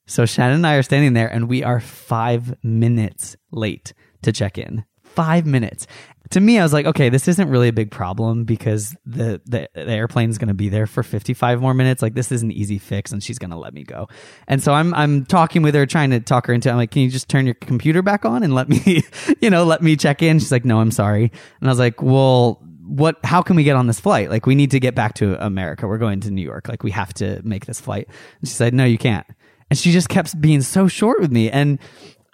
[0.06, 4.60] So Shannon and I are standing there and we are five minutes late to check
[4.60, 4.86] in.
[5.16, 5.88] Five minutes.
[6.32, 9.68] To me, I was like, okay, this isn't really a big problem because the, the,
[9.74, 12.04] the airplane's going to be there for 55 more minutes.
[12.04, 14.08] Like this is an easy fix and she's going to let me go.
[14.48, 17.02] And so I'm, I'm talking with her, trying to talk her into, I'm like, can
[17.02, 19.02] you just turn your computer back on and let me,
[19.42, 20.38] you know, let me check in?
[20.38, 21.32] She's like, no, I'm sorry.
[21.62, 24.56] And I was like, well, what how can we get on this flight like we
[24.56, 27.40] need to get back to america we're going to new york like we have to
[27.44, 28.08] make this flight
[28.40, 29.28] and she said no you can't
[29.70, 31.78] and she just kept being so short with me and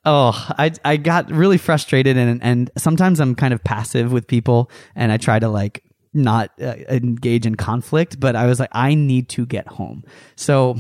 [0.06, 4.70] oh i i got really frustrated and and sometimes i'm kind of passive with people
[4.96, 5.84] and i try to like
[6.14, 10.04] not uh, engage in conflict but i was like i need to get home
[10.36, 10.78] so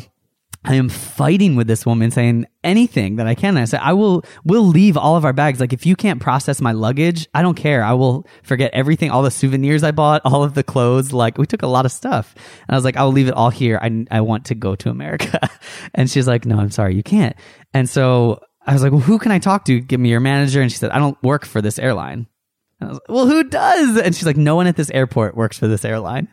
[0.67, 3.49] I am fighting with this woman saying anything that I can.
[3.49, 5.59] And I said, I will, we'll leave all of our bags.
[5.59, 7.84] Like if you can't process my luggage, I don't care.
[7.84, 11.13] I will forget everything, all the souvenirs I bought, all of the clothes.
[11.13, 12.34] Like we took a lot of stuff.
[12.67, 13.78] And I was like, I'll leave it all here.
[13.80, 15.39] I, I want to go to America.
[15.93, 17.36] and she's like, no, I'm sorry, you can't.
[17.73, 19.80] And so I was like, well, who can I talk to?
[19.80, 20.61] Give me your manager.
[20.61, 22.28] And she said, I don't work for this airline.
[22.80, 23.97] And I was like, well, who does?
[23.97, 26.28] And she's like, no one at this airport works for this airline.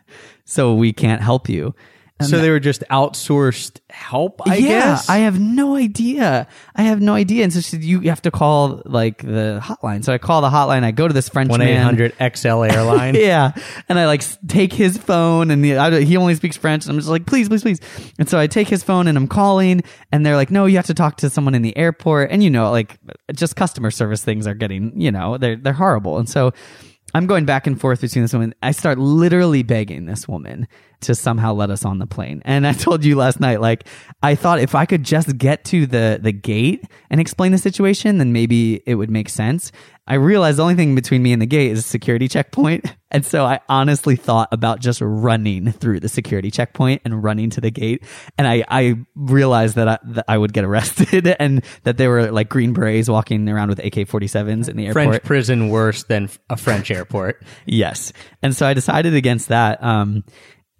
[0.45, 1.75] So we can't help you.
[2.23, 5.09] So they were just outsourced help, I yeah, guess.
[5.09, 6.47] I have no idea.
[6.75, 7.43] I have no idea.
[7.43, 10.03] And so she said, you have to call like the hotline.
[10.03, 10.83] So I call the hotline.
[10.83, 13.15] I go to this French 1 800 XL airline.
[13.15, 13.53] Yeah.
[13.87, 16.85] And I like take his phone and the, I, he only speaks French.
[16.85, 17.79] And I'm just like, please, please, please.
[18.19, 20.87] And so I take his phone and I'm calling and they're like, no, you have
[20.87, 22.31] to talk to someone in the airport.
[22.31, 22.97] And you know, like
[23.33, 26.17] just customer service things are getting, you know, they're, they're horrible.
[26.17, 26.51] And so
[27.13, 28.55] I'm going back and forth between this woman.
[28.63, 30.67] I start literally begging this woman
[31.03, 32.41] to somehow let us on the plane.
[32.45, 33.87] And I told you last night, like,
[34.21, 38.17] I thought if I could just get to the, the gate and explain the situation,
[38.17, 39.71] then maybe it would make sense.
[40.05, 42.85] I realized the only thing between me and the gate is a security checkpoint.
[43.13, 47.61] And so I honestly thought about just running through the security checkpoint and running to
[47.61, 48.03] the gate.
[48.39, 52.31] And I, I realized that I, that I would get arrested and that there were
[52.31, 55.05] like green berets walking around with AK 47s in the airport.
[55.05, 57.43] French prison worse than a French airport.
[57.67, 58.13] Yes.
[58.41, 59.83] And so I decided against that.
[59.83, 60.23] Um,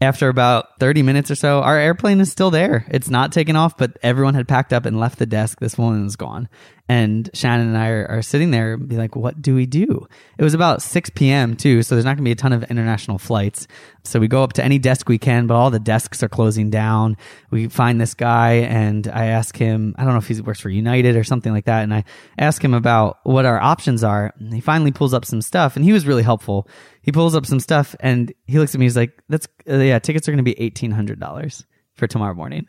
[0.03, 2.85] After about 30 minutes or so, our airplane is still there.
[2.89, 5.59] It's not taken off, but everyone had packed up and left the desk.
[5.59, 6.49] This woman was gone.
[6.89, 10.05] And Shannon and I are, are sitting there be like, what do we do?
[10.37, 11.55] It was about 6 p.m.
[11.55, 13.67] too, so there's not going to be a ton of international flights.
[14.03, 16.69] So we go up to any desk we can, but all the desks are closing
[16.69, 17.15] down.
[17.51, 20.69] We find this guy and I ask him, I don't know if he works for
[20.69, 21.83] United or something like that.
[21.83, 22.03] And I
[22.37, 24.33] ask him about what our options are.
[24.37, 26.67] And he finally pulls up some stuff and he was really helpful.
[27.03, 28.85] He pulls up some stuff and he looks at me.
[28.85, 32.65] He's like, that's, uh, yeah, tickets are going to be $1,800 for tomorrow morning.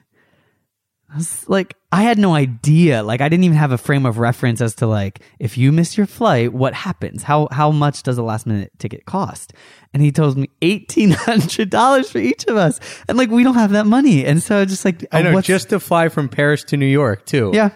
[1.12, 3.05] I was like, I had no idea.
[3.05, 5.97] Like, I didn't even have a frame of reference as to like, if you miss
[5.97, 7.22] your flight, what happens?
[7.22, 9.53] How how much does a last minute ticket cost?
[9.93, 13.55] And he told me eighteen hundred dollars for each of us, and like, we don't
[13.55, 14.24] have that money.
[14.24, 17.53] And so just like, I know, just to fly from Paris to New York, too.
[17.55, 17.70] yeah.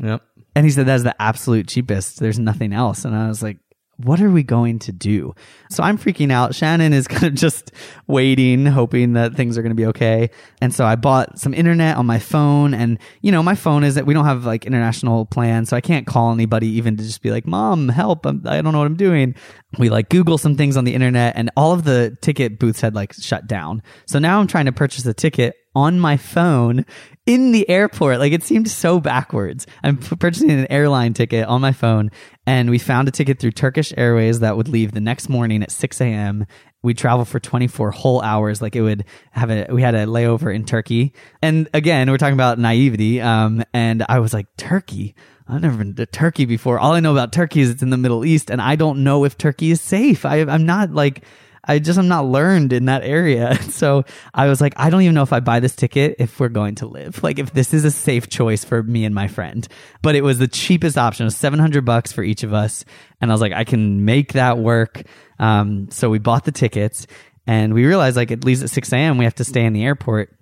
[0.00, 0.22] Yep.
[0.54, 2.20] And he said that's the absolute cheapest.
[2.20, 3.04] There's nothing else.
[3.04, 3.58] And I was like,
[3.98, 5.34] what are we going to do?
[5.70, 6.54] So I'm freaking out.
[6.54, 7.72] Shannon is kind of just
[8.06, 10.30] waiting, hoping that things are going to be okay.
[10.60, 12.74] And so I bought some internet on my phone.
[12.74, 15.68] And, you know, my phone is that we don't have like international plans.
[15.68, 18.24] So I can't call anybody even to just be like, mom, help.
[18.24, 19.34] I'm, I don't know what I'm doing.
[19.78, 22.94] We like Google some things on the internet and all of the ticket booths had
[22.94, 23.82] like shut down.
[24.06, 26.84] So now I'm trying to purchase a ticket on my phone
[27.28, 28.18] in the airport.
[28.18, 29.66] Like it seemed so backwards.
[29.84, 32.10] I'm purchasing an airline ticket on my phone,
[32.46, 35.70] and we found a ticket through Turkish Airways that would leave the next morning at
[35.70, 36.46] 6 a.m.
[36.82, 38.62] We travel for 24 whole hours.
[38.62, 41.12] Like it would have a, we had a layover in Turkey.
[41.42, 43.20] And again, we're talking about naivety.
[43.20, 45.14] Um, and I was like, Turkey?
[45.46, 46.78] I've never been to Turkey before.
[46.78, 49.24] All I know about Turkey is it's in the Middle East, and I don't know
[49.24, 50.24] if Turkey is safe.
[50.24, 51.24] I, I'm not like,
[51.64, 53.58] I just am not learned in that area.
[53.78, 54.04] So
[54.34, 56.76] I was like, I don't even know if I buy this ticket if we're going
[56.76, 57.22] to live.
[57.28, 59.68] Like if this is a safe choice for me and my friend.
[60.02, 61.24] But it was the cheapest option.
[61.24, 62.84] It was 700 bucks for each of us.
[63.20, 65.02] And I was like, I can make that work.
[65.38, 67.06] Um, so we bought the tickets
[67.46, 69.18] and we realized like it leaves at 6 a.m.
[69.18, 70.34] We have to stay in the airport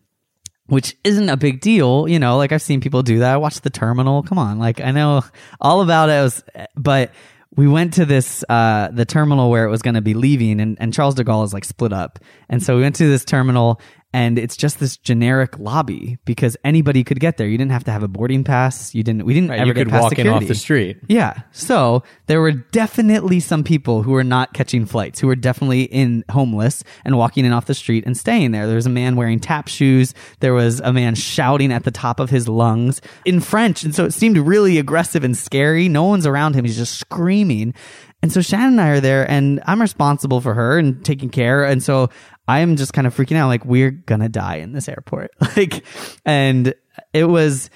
[0.69, 3.35] which isn't a big deal, you know, like I've seen people do that.
[3.35, 4.23] I watched the terminal.
[4.23, 4.59] Come on.
[4.59, 5.23] Like I know
[5.61, 6.23] all about it.
[6.23, 6.45] was,
[6.77, 7.13] but
[7.55, 10.77] we went to this, uh, the terminal where it was going to be leaving and,
[10.81, 12.19] and Charles de Gaulle is like split up.
[12.49, 13.81] And so we went to this terminal
[14.17, 17.47] and it's just this generic lobby because anybody could get there.
[17.47, 18.95] You didn't have to have a boarding pass.
[18.95, 20.97] You didn't, we didn't Right, ever you get could walk in off the street.
[21.07, 21.43] Yeah.
[21.53, 26.25] So there were definitely some people who were not catching flights, who were definitely in
[26.31, 28.67] homeless and walking in off the street and staying there.
[28.67, 30.15] There was a man wearing tap shoes.
[30.41, 33.83] There was a man shouting at the top of his lungs in French.
[33.83, 35.91] And so it seemed really aggressive and scary.
[35.91, 36.65] No one's around him.
[36.65, 37.75] He's just screaming.
[38.23, 41.65] And so Shannon and I are there and I'm responsible for her and taking care.
[41.65, 42.09] And so
[42.49, 45.31] I am just kind of freaking out like we're gonna die in this airport.
[45.57, 45.85] Like,
[46.27, 46.75] and
[47.15, 47.71] it was,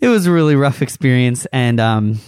[0.00, 1.46] it was a really rough experience.
[1.52, 2.18] And, um,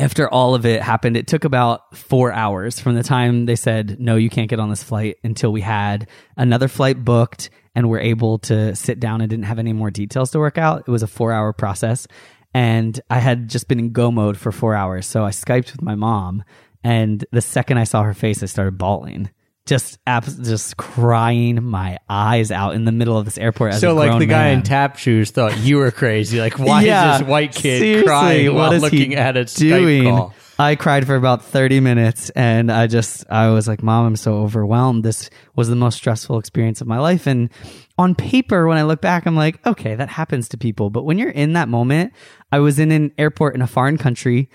[0.00, 4.00] after all of it happened, it took about four hours from the time they said,
[4.00, 8.00] no, you can't get on this flight until we had another flight booked and were
[8.00, 10.84] able to sit down and didn't have any more details to work out.
[10.86, 12.06] It was a four hour process.
[12.54, 15.06] And I had just been in go mode for four hours.
[15.06, 16.44] So I Skyped with my mom.
[16.82, 19.30] And the second I saw her face, I started bawling.
[19.70, 23.74] Just abs- just crying my eyes out in the middle of this airport.
[23.74, 26.40] As So, like, the guy in tap shoes thought you were crazy.
[26.40, 30.02] Like, why Yeah, is this white kid crying what while he looking at a Skype
[30.02, 30.34] call?
[30.58, 34.42] I cried for about 30 minutes and I just, I was like, Mom, I'm so
[34.42, 35.04] overwhelmed.
[35.04, 37.28] This was the most stressful experience of my life.
[37.28, 37.48] And
[37.96, 40.90] on paper, when I look back, I'm like, okay, that happens to people.
[40.90, 42.12] But when you're in that moment,
[42.50, 44.50] I was in an airport in a foreign country.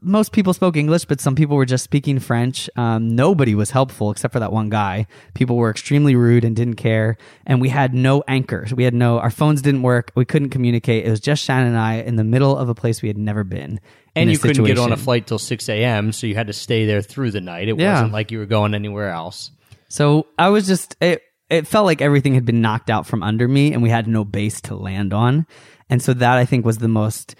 [0.00, 2.70] Most people spoke English, but some people were just speaking French.
[2.74, 5.06] Um, nobody was helpful except for that one guy.
[5.34, 7.18] People were extremely rude and didn't care.
[7.46, 8.66] And we had no anchor.
[8.74, 10.10] We had no, our phones didn't work.
[10.14, 11.04] We couldn't communicate.
[11.04, 13.44] It was just Shannon and I in the middle of a place we had never
[13.44, 13.78] been.
[14.16, 16.86] And you couldn't get on a flight till 6 a.m., so you had to stay
[16.86, 17.68] there through the night.
[17.68, 17.92] It Yeah.
[17.94, 19.50] wasn't like you were going anywhere else.
[19.88, 21.20] So I was just it
[21.50, 24.24] it felt like everything had been knocked out from under me and we had no
[24.24, 25.46] base to land on.
[25.90, 27.34] And so that I think was the most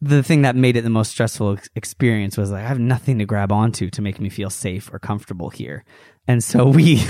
[0.00, 3.18] the thing that made it the most stressful ex- experience was like I have nothing
[3.18, 5.84] to grab onto to make me feel safe or comfortable here.
[6.28, 7.02] And so we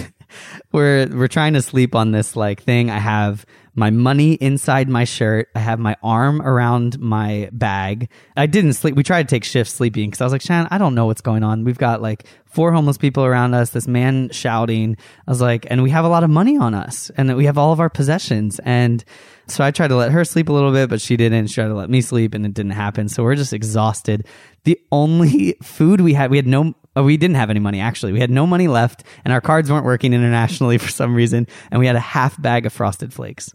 [0.73, 2.91] we're we're trying to sleep on this like thing.
[2.91, 5.49] I have my money inside my shirt.
[5.55, 8.09] I have my arm around my bag.
[8.37, 8.97] I didn't sleep.
[8.97, 11.21] We tried to take shifts sleeping because I was like, Shannon, I don't know what's
[11.21, 11.63] going on.
[11.63, 14.97] We've got like four homeless people around us, this man shouting.
[15.27, 17.59] I was like, and we have a lot of money on us and we have
[17.59, 18.59] all of our possessions.
[18.65, 19.05] And
[19.47, 21.49] so I tried to let her sleep a little bit, but she didn't.
[21.49, 23.11] She tried to let me sleep and it didn't happen.
[23.11, 24.27] So we're just exhausted.
[24.65, 28.13] The only food we had, we had no, oh, we didn't have any money actually.
[28.13, 31.47] We had no money left and our cards weren't working internationally for some reason.
[31.71, 33.53] And we had a half bag of frosted flakes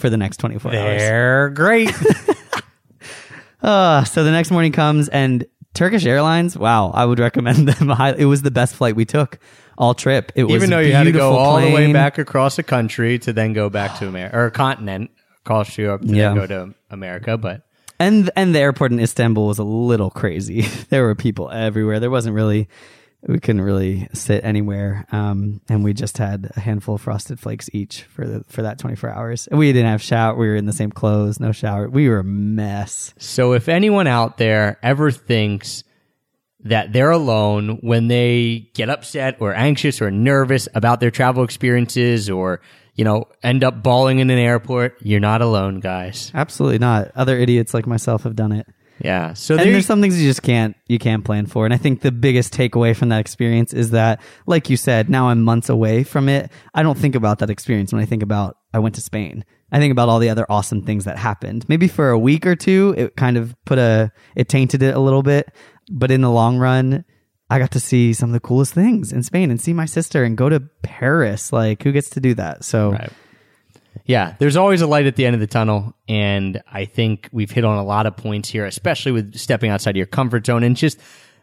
[0.00, 1.00] for the next 24 hours.
[1.00, 1.90] They're great.
[3.62, 5.44] Uh, so the next morning comes and
[5.74, 7.88] Turkish Airlines, wow, I would recommend them.
[7.88, 8.22] highly.
[8.22, 9.38] It was the best flight we took.
[9.76, 10.32] all trip.
[10.34, 12.62] It was Even though you had to go beautiful all the way back across the
[12.62, 15.10] country to then go back to America or continent,
[15.44, 16.28] across Europe to Yeah.
[16.28, 17.62] then go to America, but
[17.98, 20.62] and and the airport in Istanbul was a little crazy.
[20.88, 22.00] there were people everywhere.
[22.00, 22.66] There wasn't really
[23.26, 27.68] we couldn't really sit anywhere, um, and we just had a handful of frosted flakes
[27.72, 29.48] each for the for that twenty four hours.
[29.50, 30.34] We didn't have shower.
[30.34, 31.88] We were in the same clothes, no shower.
[31.88, 33.12] We were a mess.
[33.18, 35.84] So if anyone out there ever thinks
[36.64, 42.28] that they're alone when they get upset or anxious or nervous about their travel experiences
[42.28, 42.60] or,
[42.94, 46.30] you know, end up bawling in an airport, you're not alone, guys.
[46.34, 47.12] Absolutely not.
[47.16, 48.66] Other idiots like myself have done it.
[49.00, 49.32] Yeah.
[49.34, 51.64] So and there there's some things you just can't you can't plan for.
[51.64, 55.28] And i think the biggest takeaway from that experience is that like you said now
[55.28, 56.50] i'm months away from it.
[56.74, 59.44] I don't think about that experience when i think about i went to spain.
[59.72, 61.64] I think about all the other awesome things that happened.
[61.68, 65.00] Maybe for a week or two it kind of put a it tainted it a
[65.00, 65.54] little bit.
[65.90, 67.04] But in the long run
[67.48, 70.24] i got to see some of the coolest things in spain and see my sister
[70.24, 71.52] and go to paris.
[71.52, 72.64] Like who gets to do that?
[72.64, 73.12] So Right.
[74.10, 77.52] Yeah, there's always a light at the end of the tunnel, and I think we've
[77.52, 80.76] hit on a lot of points here, especially with stepping outside your comfort zone and
[80.76, 80.98] just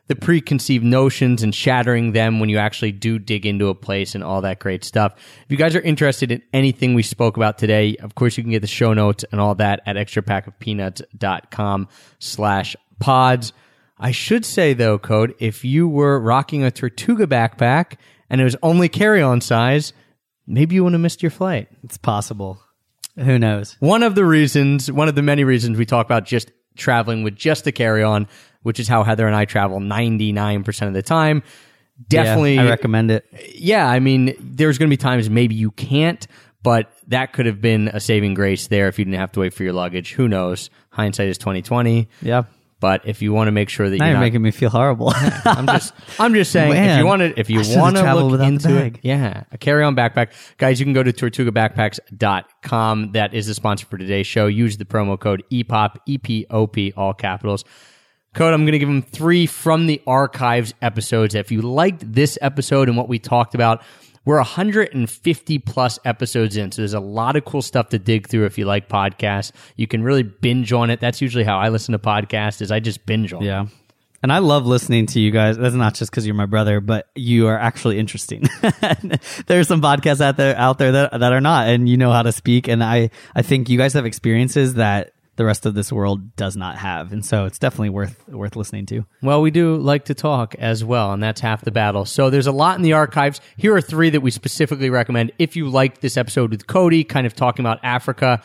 [0.07, 4.21] the preconceived notions and shattering them when you actually do dig into a place and
[4.21, 5.13] all that great stuff.
[5.15, 8.51] If you guys are interested in anything we spoke about today, of course you can
[8.51, 11.87] get the show notes and all that at extrapackofpeanuts.com
[12.19, 13.53] slash pods.
[13.97, 17.93] I should say though, Code, if you were rocking a Tortuga backpack
[18.29, 19.93] and it was only carry-on size,
[20.47, 21.67] maybe you wouldn't have missed your flight.
[21.83, 22.59] it's possible
[23.15, 26.51] who knows One of the reasons, one of the many reasons we talk about just
[26.75, 28.27] traveling with just a carry on,
[28.61, 31.41] which is how Heather and I travel 99% of the time.
[32.07, 32.53] Definitely.
[32.55, 33.25] yeah, i recommend it
[33.55, 36.27] yeah, I mean, there's going to be times maybe you can't,
[36.61, 39.51] but that could have been a saving grace there if you didn't have to wait
[39.55, 40.13] for your luggage.
[40.13, 40.69] Who knows?
[40.91, 42.07] Hindsight is 2020.
[42.21, 42.43] yeah
[42.79, 44.69] But if you want to make sure that now you're you're not making me feel
[44.69, 45.11] horrible
[45.45, 48.77] I'm just I'm just saying if you want to if you want to look into
[48.77, 50.29] it, yeah, a carry-on backpack.
[50.57, 53.11] Guys, you can go to tortugabackpacks.com.
[53.13, 54.47] That is the sponsor for today's show.
[54.47, 57.63] Use the promo code EPOP, E P O P all capitals.
[58.33, 61.33] Code, I'm going to give them 3 from the archives episodes.
[61.33, 63.81] If you liked this episode and what we talked about,
[64.27, 68.43] we're 150 plus episodes in, so there's a lot of cool stuff to dig through
[68.43, 69.53] if you like podcasts.
[69.77, 70.99] You can really binge on it.
[70.99, 73.41] That's usually how I listen to podcasts is I just binge on.
[73.41, 73.67] Yeah.
[74.21, 75.57] And I love listening to you guys.
[75.57, 78.43] That's not just because you're my brother, but you are actually interesting.
[79.47, 82.23] There's some podcasts out there out there that, that are not, and you know how
[82.23, 82.67] to speak.
[82.67, 86.57] And I, I think you guys have experiences that the rest of this world does
[86.57, 87.13] not have.
[87.13, 89.05] And so it's definitely worth worth listening to.
[89.21, 92.05] Well, we do like to talk as well, and that's half the battle.
[92.05, 93.39] So there's a lot in the archives.
[93.55, 95.31] Here are three that we specifically recommend.
[95.39, 98.43] If you liked this episode with Cody, kind of talking about Africa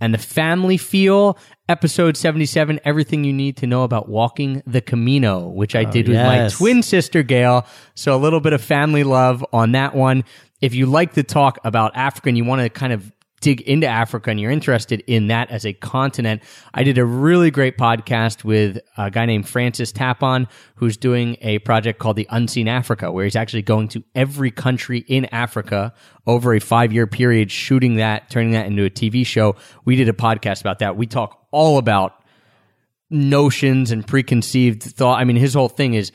[0.00, 1.38] and the family feel,
[1.68, 6.08] episode 77, everything you need to know about walking the Camino, which I oh, did
[6.08, 7.66] with my twin sister, Gail.
[7.94, 10.24] So a little bit of family love on that one.
[10.62, 13.86] If you like to talk about Africa and you want to kind of dig into
[13.86, 16.42] Africa and you're interested in that as a continent,
[16.74, 21.58] I did a really great podcast with a guy named Francis Tapon, who's doing a
[21.60, 25.94] project called The Unseen Africa, where he's actually going to every country in Africa
[26.26, 29.56] over a five year period, shooting that, turning that into a TV show.
[29.84, 30.96] We did a podcast about that.
[30.96, 32.14] We talk all about
[33.10, 35.18] notions and preconceived thought.
[35.18, 36.12] I mean, his whole thing is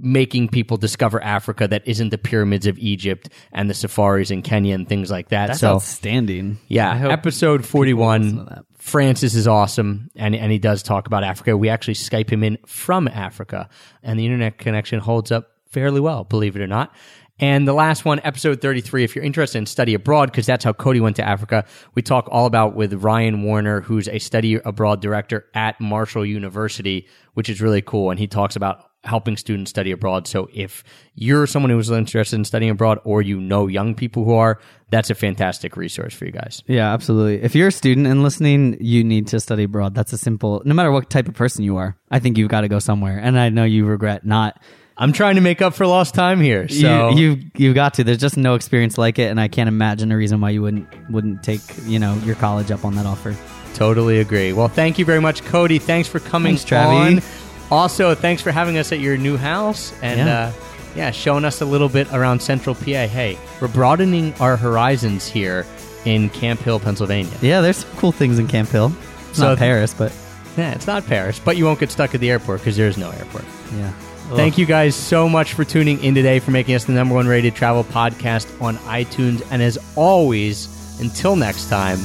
[0.00, 4.74] making people discover Africa that isn't the pyramids of Egypt and the safaris in Kenya
[4.74, 5.48] and things like that.
[5.48, 6.58] That's so outstanding.
[6.68, 8.64] yeah, episode 41.
[8.78, 11.56] Francis is awesome and, and he does talk about Africa.
[11.56, 13.68] We actually Skype him in from Africa
[14.02, 16.94] and the internet connection holds up fairly well, believe it or not.
[17.40, 20.72] And the last one, episode 33, if you're interested in study abroad, because that's how
[20.72, 21.64] Cody went to Africa,
[21.94, 27.06] we talk all about with Ryan Warner, who's a study abroad director at Marshall University,
[27.34, 28.10] which is really cool.
[28.10, 30.26] And he talks about helping students study abroad.
[30.28, 30.84] So if
[31.14, 35.10] you're someone who's interested in studying abroad or you know young people who are, that's
[35.10, 36.62] a fantastic resource for you guys.
[36.66, 37.42] Yeah, absolutely.
[37.42, 39.94] If you're a student and listening, you need to study abroad.
[39.94, 42.60] That's a simple, no matter what type of person you are, I think you've got
[42.62, 43.18] to go somewhere.
[43.18, 44.62] And I know you regret not.
[45.00, 46.66] I'm trying to make up for lost time here.
[46.68, 48.04] So you, you've you've got to.
[48.04, 50.88] There's just no experience like it, and I can't imagine a reason why you wouldn't
[51.08, 53.36] wouldn't take you know your college up on that offer.
[53.74, 54.52] totally agree.
[54.52, 55.78] Well, thank you very much, Cody.
[55.78, 57.16] Thanks for coming Thanks, Travi.
[57.18, 57.47] on.
[57.70, 60.38] Also, thanks for having us at your new house and Yeah.
[60.38, 60.50] uh,
[60.96, 63.06] yeah, showing us a little bit around Central PA.
[63.06, 65.66] Hey, we're broadening our horizons here
[66.04, 67.32] in Camp Hill, Pennsylvania.
[67.42, 68.92] Yeah, there's some cool things in Camp Hill.
[69.30, 70.12] It's So- not Paris, but
[70.56, 72.96] Yeah, it's not Paris, but you won't get stuck at the airport because there is
[72.96, 73.44] no airport.
[73.78, 73.90] yeah.
[74.34, 77.26] Thank you guys so much for tuning in today, for making us the number one
[77.28, 79.40] rated travel podcast on iTunes.
[79.50, 80.68] And as always,
[81.00, 81.98] until next time,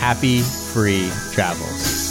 [0.00, 2.02] happy free travels.